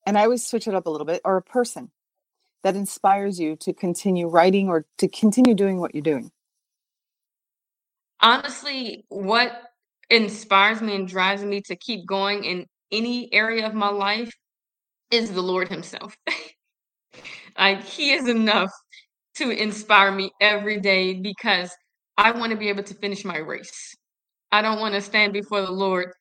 and 0.06 0.18
i 0.18 0.24
always 0.24 0.46
switch 0.46 0.68
it 0.68 0.76
up 0.76 0.88
a 0.88 0.90
little 0.90 1.06
bit 1.06 1.22
or 1.26 1.38
a 1.38 1.42
person 1.44 1.92
that 2.64 2.76
inspires 2.76 3.40
you 3.40 3.56
to 3.58 3.74
continue 3.74 4.28
writing 4.28 4.68
or 4.68 4.86
to 4.98 5.08
continue 5.08 5.54
doing 5.54 5.80
what 5.80 5.94
you're 5.94 6.02
doing 6.02 6.32
honestly, 8.22 9.06
what 9.10 9.52
inspires 10.10 10.82
me 10.82 10.96
and 10.96 11.08
drives 11.08 11.44
me 11.44 11.62
to 11.62 11.76
keep 11.76 12.06
going 12.08 12.44
in 12.44 12.66
any 12.92 13.32
area 13.34 13.68
of 13.68 13.74
my 13.74 13.90
life 13.90 14.32
is 15.12 15.32
the 15.32 15.42
Lord 15.42 15.70
Himself. 15.70 16.16
like, 17.58 17.84
He 17.84 18.12
is 18.12 18.28
enough 18.28 18.72
to 19.36 19.52
inspire 19.52 20.12
me 20.12 20.32
every 20.42 20.80
day 20.80 21.14
because 21.14 21.72
I 22.18 22.32
want 22.32 22.52
to 22.52 22.58
be 22.58 22.70
able 22.70 22.84
to 22.84 22.94
finish 22.96 23.24
my 23.24 23.38
race. 23.38 23.96
I 24.52 24.62
don't 24.62 24.80
want 24.80 24.96
to 24.96 25.02
stand 25.02 25.34
before 25.34 25.62
the 25.62 25.72
Lord. 25.72 26.12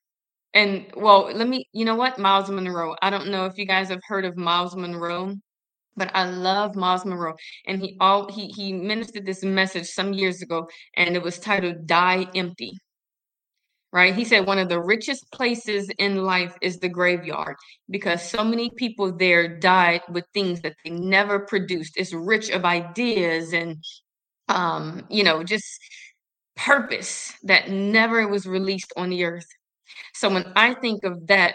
And 0.54 0.86
well, 0.96 1.30
let 1.32 1.48
me, 1.48 1.66
you 1.72 1.84
know 1.84 1.96
what? 1.96 2.18
Myles 2.18 2.50
Munroe. 2.50 2.96
I 3.02 3.10
don't 3.10 3.28
know 3.28 3.46
if 3.46 3.58
you 3.58 3.66
guys 3.66 3.88
have 3.88 4.00
heard 4.06 4.24
of 4.24 4.36
Myles 4.36 4.76
Munroe 4.76 5.34
but 5.96 6.10
I 6.14 6.28
love 6.28 6.76
Myles 6.76 7.04
Munroe, 7.04 7.36
and 7.66 7.80
he 7.80 7.96
all 8.00 8.30
he 8.30 8.48
he 8.48 8.72
ministered 8.72 9.26
this 9.26 9.42
message 9.42 9.88
some 9.88 10.12
years 10.12 10.42
ago, 10.42 10.68
and 10.96 11.16
it 11.16 11.22
was 11.22 11.38
titled 11.38 11.86
"Die 11.86 12.26
Empty." 12.34 12.72
Right? 13.92 14.14
He 14.14 14.24
said 14.24 14.46
one 14.46 14.58
of 14.58 14.68
the 14.68 14.82
richest 14.82 15.30
places 15.32 15.88
in 15.98 16.22
life 16.24 16.54
is 16.60 16.78
the 16.78 16.88
graveyard 16.88 17.56
because 17.88 18.22
so 18.22 18.44
many 18.44 18.70
people 18.76 19.16
there 19.16 19.58
died 19.58 20.02
with 20.10 20.24
things 20.34 20.60
that 20.62 20.74
they 20.84 20.90
never 20.90 21.40
produced. 21.40 21.94
It's 21.96 22.12
rich 22.12 22.50
of 22.50 22.64
ideas 22.64 23.54
and 23.54 23.82
um, 24.48 25.06
you 25.08 25.24
know, 25.24 25.42
just 25.42 25.80
purpose 26.56 27.32
that 27.44 27.70
never 27.70 28.26
was 28.28 28.46
released 28.46 28.92
on 28.96 29.10
the 29.10 29.24
earth. 29.24 29.46
So 30.14 30.28
when 30.30 30.52
I 30.56 30.74
think 30.74 31.04
of 31.04 31.26
that, 31.28 31.54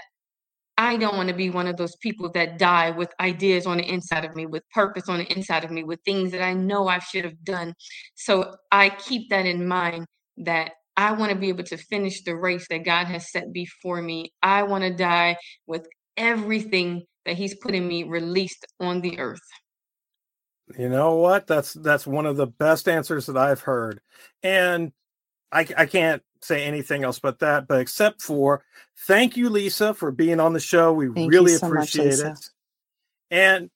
I 0.81 0.97
don't 0.97 1.15
want 1.15 1.29
to 1.29 1.35
be 1.35 1.51
one 1.51 1.67
of 1.67 1.77
those 1.77 1.95
people 1.97 2.31
that 2.31 2.57
die 2.57 2.89
with 2.89 3.13
ideas 3.19 3.67
on 3.67 3.77
the 3.77 3.87
inside 3.87 4.25
of 4.25 4.35
me, 4.35 4.47
with 4.47 4.67
purpose 4.71 5.07
on 5.07 5.19
the 5.19 5.31
inside 5.31 5.63
of 5.63 5.69
me, 5.69 5.83
with 5.83 5.99
things 6.03 6.31
that 6.31 6.41
I 6.41 6.53
know 6.53 6.87
I 6.87 6.97
should 6.97 7.23
have 7.23 7.43
done. 7.43 7.75
So 8.15 8.55
I 8.71 8.89
keep 8.89 9.29
that 9.29 9.45
in 9.45 9.67
mind 9.67 10.07
that 10.37 10.71
I 10.97 11.11
want 11.11 11.33
to 11.33 11.37
be 11.37 11.49
able 11.49 11.65
to 11.65 11.77
finish 11.77 12.23
the 12.23 12.35
race 12.35 12.65
that 12.71 12.83
God 12.83 13.05
has 13.05 13.31
set 13.31 13.53
before 13.53 14.01
me. 14.01 14.33
I 14.41 14.63
want 14.63 14.83
to 14.83 14.89
die 14.91 15.37
with 15.67 15.85
everything 16.17 17.03
that 17.27 17.37
He's 17.37 17.53
putting 17.53 17.87
me 17.87 18.01
released 18.01 18.65
on 18.79 19.01
the 19.01 19.19
earth. 19.19 19.47
You 20.79 20.89
know 20.89 21.13
what? 21.13 21.45
That's 21.45 21.73
that's 21.73 22.07
one 22.07 22.25
of 22.25 22.37
the 22.37 22.47
best 22.47 22.89
answers 22.89 23.27
that 23.27 23.37
I've 23.37 23.61
heard. 23.61 24.01
And 24.41 24.93
I, 25.51 25.67
I 25.77 25.85
can't 25.85 26.23
say 26.41 26.63
anything 26.63 27.03
else 27.03 27.19
but 27.19 27.39
that, 27.39 27.67
but 27.67 27.79
except 27.79 28.21
for 28.21 28.63
thank 29.07 29.37
you, 29.37 29.49
Lisa, 29.49 29.93
for 29.93 30.11
being 30.11 30.39
on 30.39 30.53
the 30.53 30.59
show. 30.59 30.93
We 30.93 31.09
thank 31.09 31.31
really 31.31 31.53
so 31.53 31.67
appreciate 31.67 32.23
much, 32.23 32.37
it. 32.37 32.49
And 33.29 33.69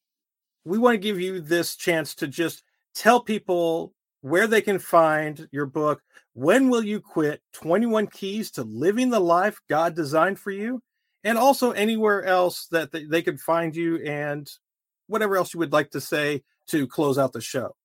we 0.65 0.77
want 0.77 0.95
to 0.95 0.99
give 0.99 1.19
you 1.19 1.39
this 1.39 1.75
chance 1.75 2.15
to 2.15 2.27
just 2.27 2.63
tell 2.93 3.19
people 3.19 3.93
where 4.21 4.47
they 4.47 4.61
can 4.61 4.79
find 4.79 5.47
your 5.51 5.67
book. 5.67 6.01
When 6.33 6.69
will 6.69 6.83
you 6.83 6.99
quit? 6.99 7.41
21 7.53 8.07
keys 8.07 8.51
to 8.51 8.63
living 8.63 9.09
the 9.09 9.19
life 9.19 9.59
God 9.69 9.95
designed 9.95 10.39
for 10.39 10.51
you. 10.51 10.81
And 11.23 11.37
also 11.37 11.71
anywhere 11.71 12.23
else 12.23 12.67
that 12.71 12.91
they 12.91 13.21
could 13.21 13.39
find 13.39 13.75
you 13.75 13.97
and 13.97 14.47
whatever 15.07 15.37
else 15.37 15.53
you 15.53 15.59
would 15.59 15.73
like 15.73 15.91
to 15.91 16.01
say 16.01 16.43
to 16.67 16.87
close 16.87 17.17
out 17.17 17.33
the 17.33 17.41
show. 17.41 17.75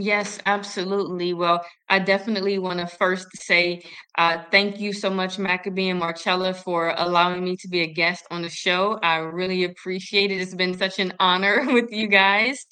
Yes, 0.00 0.38
absolutely. 0.46 1.32
Well, 1.34 1.64
I 1.88 1.98
definitely 1.98 2.58
want 2.60 2.78
to 2.78 2.86
first 2.86 3.26
say 3.36 3.82
uh, 4.16 4.44
thank 4.52 4.78
you 4.78 4.92
so 4.92 5.10
much, 5.10 5.40
Maccabee 5.40 5.88
and 5.88 5.98
Marcella, 5.98 6.54
for 6.54 6.94
allowing 6.96 7.42
me 7.42 7.56
to 7.56 7.68
be 7.68 7.80
a 7.80 7.92
guest 7.92 8.24
on 8.30 8.42
the 8.42 8.48
show. 8.48 9.00
I 9.02 9.16
really 9.16 9.64
appreciate 9.64 10.30
it. 10.30 10.40
It's 10.40 10.54
been 10.54 10.78
such 10.78 11.00
an 11.00 11.14
honor 11.18 11.64
with 11.72 11.90
you 11.90 12.06
guys. 12.06 12.64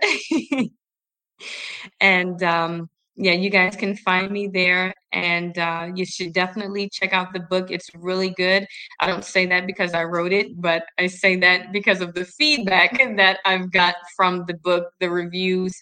and 2.01 2.41
um, 2.45 2.89
yeah, 3.17 3.33
you 3.33 3.51
guys 3.51 3.75
can 3.75 3.97
find 3.97 4.31
me 4.31 4.47
there. 4.47 4.95
And 5.13 5.59
uh, 5.59 5.89
you 5.95 6.07
should 6.07 6.33
definitely 6.33 6.89
check 6.91 7.13
out 7.13 7.33
the 7.33 7.41
book. 7.41 7.73
It's 7.73 7.91
really 7.95 8.31
good. 8.31 8.69
I 9.01 9.09
don't 9.09 9.25
say 9.25 9.47
that 9.47 9.67
because 9.67 9.95
I 9.95 10.05
wrote 10.05 10.33
it, 10.33 10.61
but 10.61 10.85
I 10.97 11.09
say 11.09 11.35
that 11.37 11.73
because 11.73 12.01
of 12.01 12.15
the 12.15 12.25
feedback 12.25 12.99
that 13.17 13.41
I've 13.45 13.73
got 13.73 13.97
from 14.17 14.45
the 14.47 14.55
book, 14.55 14.93
the 15.01 15.11
reviews 15.11 15.77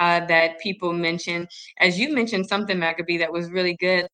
uh, 0.00 0.24
that 0.26 0.58
people 0.60 0.92
mention. 0.92 1.48
As 1.78 1.98
you 1.98 2.14
mentioned 2.14 2.46
something, 2.46 2.78
Maccabee, 2.78 3.18
that 3.18 3.32
was 3.32 3.50
really 3.50 3.76
good. 3.76 4.08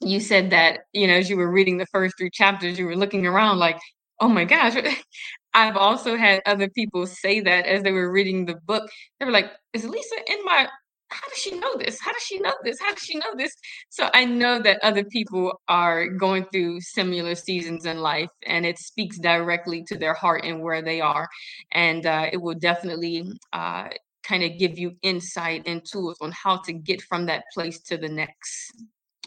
You 0.00 0.20
said 0.20 0.50
that, 0.50 0.80
you 0.92 1.06
know, 1.06 1.14
as 1.14 1.28
you 1.28 1.36
were 1.36 1.50
reading 1.50 1.76
the 1.76 1.86
first 1.86 2.14
three 2.18 2.30
chapters, 2.30 2.78
you 2.78 2.86
were 2.86 2.96
looking 2.96 3.26
around 3.26 3.58
like, 3.58 3.78
oh 4.20 4.28
my 4.28 4.44
gosh. 4.44 4.76
I've 5.54 5.76
also 5.76 6.16
had 6.16 6.42
other 6.46 6.68
people 6.68 7.06
say 7.06 7.40
that 7.40 7.66
as 7.66 7.82
they 7.82 7.92
were 7.92 8.10
reading 8.10 8.46
the 8.46 8.54
book. 8.54 8.88
They 9.18 9.26
were 9.26 9.32
like, 9.32 9.50
is 9.72 9.84
Lisa 9.84 10.14
in 10.28 10.44
my 10.44 10.68
how 11.10 11.28
does 11.28 11.38
she 11.38 11.58
know 11.58 11.76
this? 11.76 11.98
How 12.00 12.12
does 12.12 12.22
she 12.22 12.38
know 12.38 12.54
this? 12.62 12.78
How 12.80 12.90
does 12.92 13.02
she 13.02 13.18
know 13.18 13.34
this? 13.36 13.52
So 13.88 14.08
I 14.14 14.24
know 14.24 14.62
that 14.62 14.78
other 14.82 15.04
people 15.04 15.60
are 15.68 16.08
going 16.08 16.44
through 16.52 16.80
similar 16.82 17.34
seasons 17.34 17.84
in 17.84 17.98
life, 17.98 18.28
and 18.46 18.64
it 18.64 18.78
speaks 18.78 19.18
directly 19.18 19.82
to 19.88 19.98
their 19.98 20.14
heart 20.14 20.44
and 20.44 20.62
where 20.62 20.82
they 20.82 21.00
are. 21.00 21.28
And 21.72 22.06
uh, 22.06 22.28
it 22.32 22.36
will 22.36 22.54
definitely 22.54 23.28
uh, 23.52 23.88
kind 24.30 24.44
of 24.44 24.58
give 24.58 24.78
you 24.78 24.94
insight 25.02 25.64
and 25.66 25.84
tools 25.84 26.16
on 26.20 26.30
how 26.30 26.56
to 26.56 26.72
get 26.72 27.02
from 27.02 27.26
that 27.26 27.42
place 27.52 27.80
to 27.80 27.96
the 27.96 28.08
next. 28.08 28.72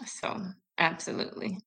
So, 0.05 0.41
absolutely. 0.77 1.59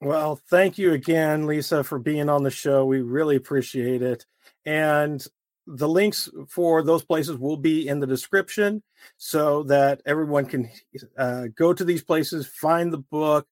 Well, 0.00 0.40
thank 0.48 0.78
you 0.78 0.92
again, 0.92 1.46
Lisa, 1.46 1.82
for 1.82 1.98
being 1.98 2.28
on 2.28 2.44
the 2.44 2.50
show. 2.50 2.86
We 2.86 3.00
really 3.00 3.34
appreciate 3.34 4.02
it. 4.02 4.24
And 4.64 5.24
the 5.66 5.88
links 5.88 6.28
for 6.48 6.82
those 6.82 7.04
places 7.04 7.36
will 7.38 7.56
be 7.56 7.88
in 7.88 7.98
the 7.98 8.06
description 8.06 8.82
so 9.16 9.64
that 9.64 10.00
everyone 10.06 10.46
can 10.46 10.70
uh, 11.18 11.46
go 11.56 11.72
to 11.72 11.84
these 11.84 12.04
places, 12.04 12.46
find 12.46 12.92
the 12.92 12.98
book, 12.98 13.48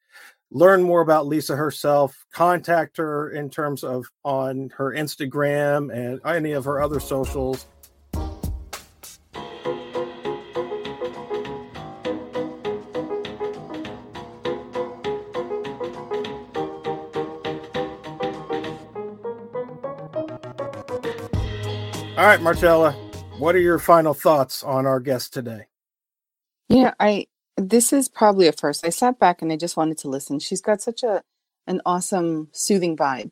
learn 0.50 0.82
more 0.82 1.00
about 1.00 1.26
Lisa 1.26 1.56
herself, 1.56 2.24
contact 2.32 2.96
her 2.98 3.30
in 3.30 3.50
terms 3.50 3.82
of 3.82 4.06
on 4.24 4.70
her 4.76 4.92
Instagram 4.92 5.92
and 5.92 6.20
any 6.24 6.52
of 6.52 6.64
her 6.64 6.80
other 6.80 7.00
socials 7.00 7.66
right, 22.28 22.42
Marcella, 22.42 22.92
what 23.38 23.54
are 23.54 23.60
your 23.60 23.78
final 23.78 24.12
thoughts 24.12 24.62
on 24.62 24.84
our 24.84 25.00
guest 25.00 25.32
today? 25.32 25.62
Yeah, 26.68 26.92
I 27.00 27.26
this 27.56 27.90
is 27.90 28.10
probably 28.10 28.46
a 28.46 28.52
first. 28.52 28.84
I 28.84 28.90
sat 28.90 29.18
back 29.18 29.40
and 29.40 29.50
I 29.50 29.56
just 29.56 29.78
wanted 29.78 29.96
to 29.98 30.10
listen. 30.10 30.38
She's 30.38 30.60
got 30.60 30.82
such 30.82 31.02
a 31.02 31.22
an 31.66 31.80
awesome 31.86 32.48
soothing 32.52 32.98
vibe. 32.98 33.30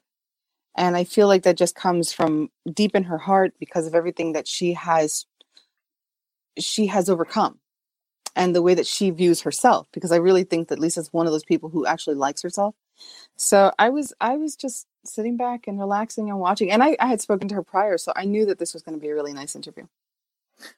And 0.79 0.97
I 0.97 1.05
feel 1.05 1.27
like 1.29 1.43
that 1.43 1.59
just 1.59 1.75
comes 1.75 2.11
from 2.11 2.49
deep 2.73 2.95
in 2.95 3.05
her 3.05 3.19
heart 3.19 3.53
because 3.61 3.87
of 3.87 3.95
everything 3.95 4.33
that 4.33 4.49
she 4.49 4.73
has 4.73 5.27
she 6.59 6.87
has 6.87 7.11
overcome 7.11 7.59
and 8.35 8.55
the 8.55 8.63
way 8.63 8.73
that 8.73 8.87
she 8.87 9.11
views 9.11 9.43
herself 9.43 9.89
because 9.93 10.11
I 10.11 10.17
really 10.17 10.45
think 10.45 10.69
that 10.69 10.79
Lisa's 10.79 11.13
one 11.13 11.27
of 11.27 11.33
those 11.33 11.45
people 11.45 11.69
who 11.69 11.85
actually 11.85 12.17
likes 12.17 12.41
herself. 12.41 12.75
So 13.37 13.73
I 13.79 13.91
was 13.91 14.15
I 14.23 14.37
was 14.37 14.57
just 14.57 14.87
sitting 15.09 15.37
back 15.37 15.66
and 15.66 15.79
relaxing 15.79 16.29
and 16.31 16.38
watching. 16.38 16.71
And 16.71 16.83
I, 16.83 16.97
I 17.01 17.07
had 17.07 17.21
spoken 17.21 17.49
to 17.49 17.55
her 17.55 17.62
prior, 17.62 17.99
so 17.99 18.12
I 18.14 18.25
knew 18.25 18.47
that 18.47 18.59
this 18.59 18.75
was 18.75 18.83
going 18.83 18.97
to 18.97 19.01
be 19.01 19.09
a 19.09 19.14
really 19.14 19.33
nice 19.33 19.57
interview. 19.57 19.87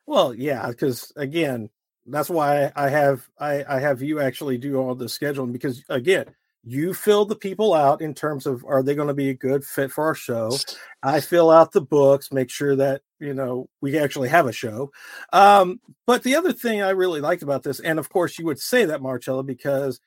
Well, 0.06 0.34
yeah, 0.34 0.68
because 0.68 1.12
again, 1.16 1.70
that's 2.06 2.30
why 2.30 2.72
I 2.74 2.88
have 2.88 3.28
I, 3.38 3.64
I 3.68 3.80
have 3.80 4.02
you 4.02 4.20
actually 4.20 4.58
do 4.58 4.76
all 4.76 4.94
the 4.94 5.06
scheduling 5.06 5.52
because 5.52 5.84
again, 5.88 6.34
you 6.64 6.92
fill 6.92 7.24
the 7.24 7.36
people 7.36 7.72
out 7.72 8.02
in 8.02 8.14
terms 8.14 8.46
of 8.46 8.64
are 8.66 8.82
they 8.82 8.94
going 8.94 9.08
to 9.08 9.14
be 9.14 9.30
a 9.30 9.34
good 9.34 9.64
fit 9.64 9.90
for 9.90 10.04
our 10.04 10.14
show. 10.14 10.56
I 11.02 11.20
fill 11.20 11.50
out 11.50 11.72
the 11.72 11.80
books, 11.80 12.32
make 12.32 12.50
sure 12.50 12.76
that 12.76 13.02
you 13.20 13.34
know 13.34 13.68
we 13.80 13.98
actually 13.98 14.28
have 14.30 14.46
a 14.46 14.52
show. 14.52 14.90
Um, 15.32 15.80
but 16.06 16.22
the 16.22 16.36
other 16.36 16.52
thing 16.52 16.82
I 16.82 16.90
really 16.90 17.20
liked 17.20 17.42
about 17.42 17.62
this, 17.62 17.80
and 17.80 17.98
of 17.98 18.08
course 18.08 18.38
you 18.38 18.46
would 18.46 18.58
say 18.58 18.84
that 18.86 19.02
Marcella, 19.02 19.42
because 19.42 20.00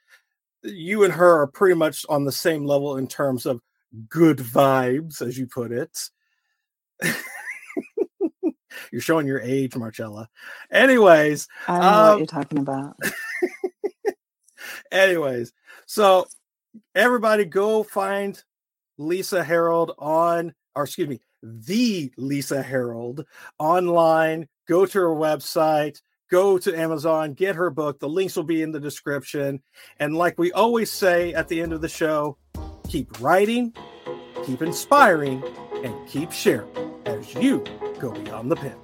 you 0.64 1.04
and 1.04 1.14
her 1.14 1.42
are 1.42 1.48
pretty 1.48 1.76
much 1.76 2.06
on 2.10 2.26
the 2.26 2.32
same 2.32 2.66
level 2.66 2.98
in 2.98 3.08
terms 3.08 3.46
of 3.46 3.62
good 4.10 4.38
vibes, 4.38 5.22
as 5.22 5.38
you 5.38 5.48
put 5.48 5.72
it. 5.72 5.98
you're 8.92 9.02
showing 9.02 9.28
your 9.28 9.42
age, 9.42 9.76
Marcella. 9.76 10.30
Anyways, 10.72 11.48
I 11.68 11.74
don't 11.74 11.82
know 11.82 11.88
um, 11.88 12.10
what 12.10 12.18
you're 12.18 12.28
talking 12.28 12.60
about. 12.60 12.98
anyways, 14.92 15.54
so 15.86 16.28
everybody 16.96 17.46
go 17.46 17.84
find 17.84 18.42
Lisa 18.98 19.44
Harold 19.44 19.94
on, 19.98 20.54
or 20.76 20.84
excuse 20.84 21.08
me, 21.08 21.22
the 21.44 22.12
Lisa 22.18 22.62
Harold 22.62 23.26
online. 23.58 24.48
Go 24.68 24.86
to 24.86 25.00
her 25.00 25.16
website, 25.16 26.02
go 26.30 26.58
to 26.58 26.78
Amazon, 26.78 27.34
get 27.34 27.56
her 27.56 27.70
book. 27.70 28.00
The 28.00 28.08
links 28.08 28.36
will 28.36 28.44
be 28.44 28.62
in 28.62 28.72
the 28.72 28.80
description. 28.80 29.62
And 30.00 30.16
like 30.16 30.38
we 30.38 30.52
always 30.52 30.92
say 30.92 31.34
at 31.34 31.48
the 31.48 31.62
end 31.62 31.74
of 31.74 31.82
the 31.82 31.90
show, 31.90 32.38
keep 32.92 33.22
writing, 33.22 33.74
keep 34.46 34.62
inspiring, 34.62 35.42
and 35.82 35.96
keep 36.10 36.30
sharing 36.30 36.68
as 37.06 37.34
you 37.36 37.64
go 38.02 38.12
beyond 38.12 38.52
the 38.52 38.56
pen. 38.58 38.76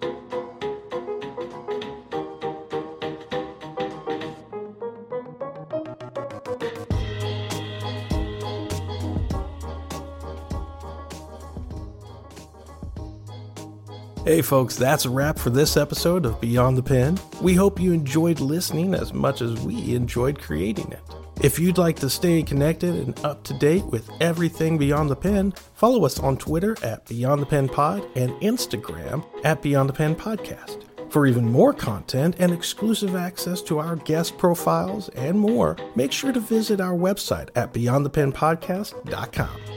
Hey, 14.23 14.41
folks, 14.41 14.77
that's 14.77 15.03
a 15.03 15.09
wrap 15.09 15.37
for 15.37 15.49
this 15.49 15.75
episode 15.75 16.25
of 16.25 16.39
Beyond 16.39 16.77
the 16.77 16.83
Pen. 16.83 17.17
We 17.41 17.55
hope 17.55 17.77
you 17.77 17.91
enjoyed 17.91 18.39
listening 18.39 18.93
as 18.93 19.13
much 19.13 19.41
as 19.41 19.59
we 19.61 19.95
enjoyed 19.95 20.39
creating 20.39 20.93
it. 20.93 21.16
If 21.41 21.59
you'd 21.59 21.77
like 21.77 21.97
to 21.97 22.09
stay 22.09 22.41
connected 22.41 22.95
and 22.95 23.19
up 23.23 23.43
to 23.43 23.53
date 23.53 23.85
with 23.85 24.09
everything 24.19 24.77
Beyond 24.77 25.09
the 25.09 25.15
Pen, 25.15 25.53
follow 25.75 26.03
us 26.03 26.19
on 26.19 26.37
Twitter 26.37 26.75
at 26.81 27.05
Beyond 27.05 27.41
the 27.41 27.45
Pen 27.45 27.69
Pod 27.69 28.07
and 28.15 28.31
Instagram 28.41 29.23
at 29.43 29.61
Beyond 29.61 29.89
the 29.89 29.93
Pen 29.93 30.15
Podcast. 30.15 30.83
For 31.11 31.27
even 31.27 31.45
more 31.45 31.73
content 31.73 32.35
and 32.39 32.51
exclusive 32.51 33.15
access 33.15 33.61
to 33.63 33.77
our 33.77 33.97
guest 33.97 34.37
profiles 34.37 35.09
and 35.09 35.39
more, 35.39 35.77
make 35.95 36.11
sure 36.11 36.31
to 36.31 36.39
visit 36.39 36.81
our 36.81 36.95
website 36.95 37.49
at 37.55 37.71
beyondthepenpodcast.com. 37.71 39.76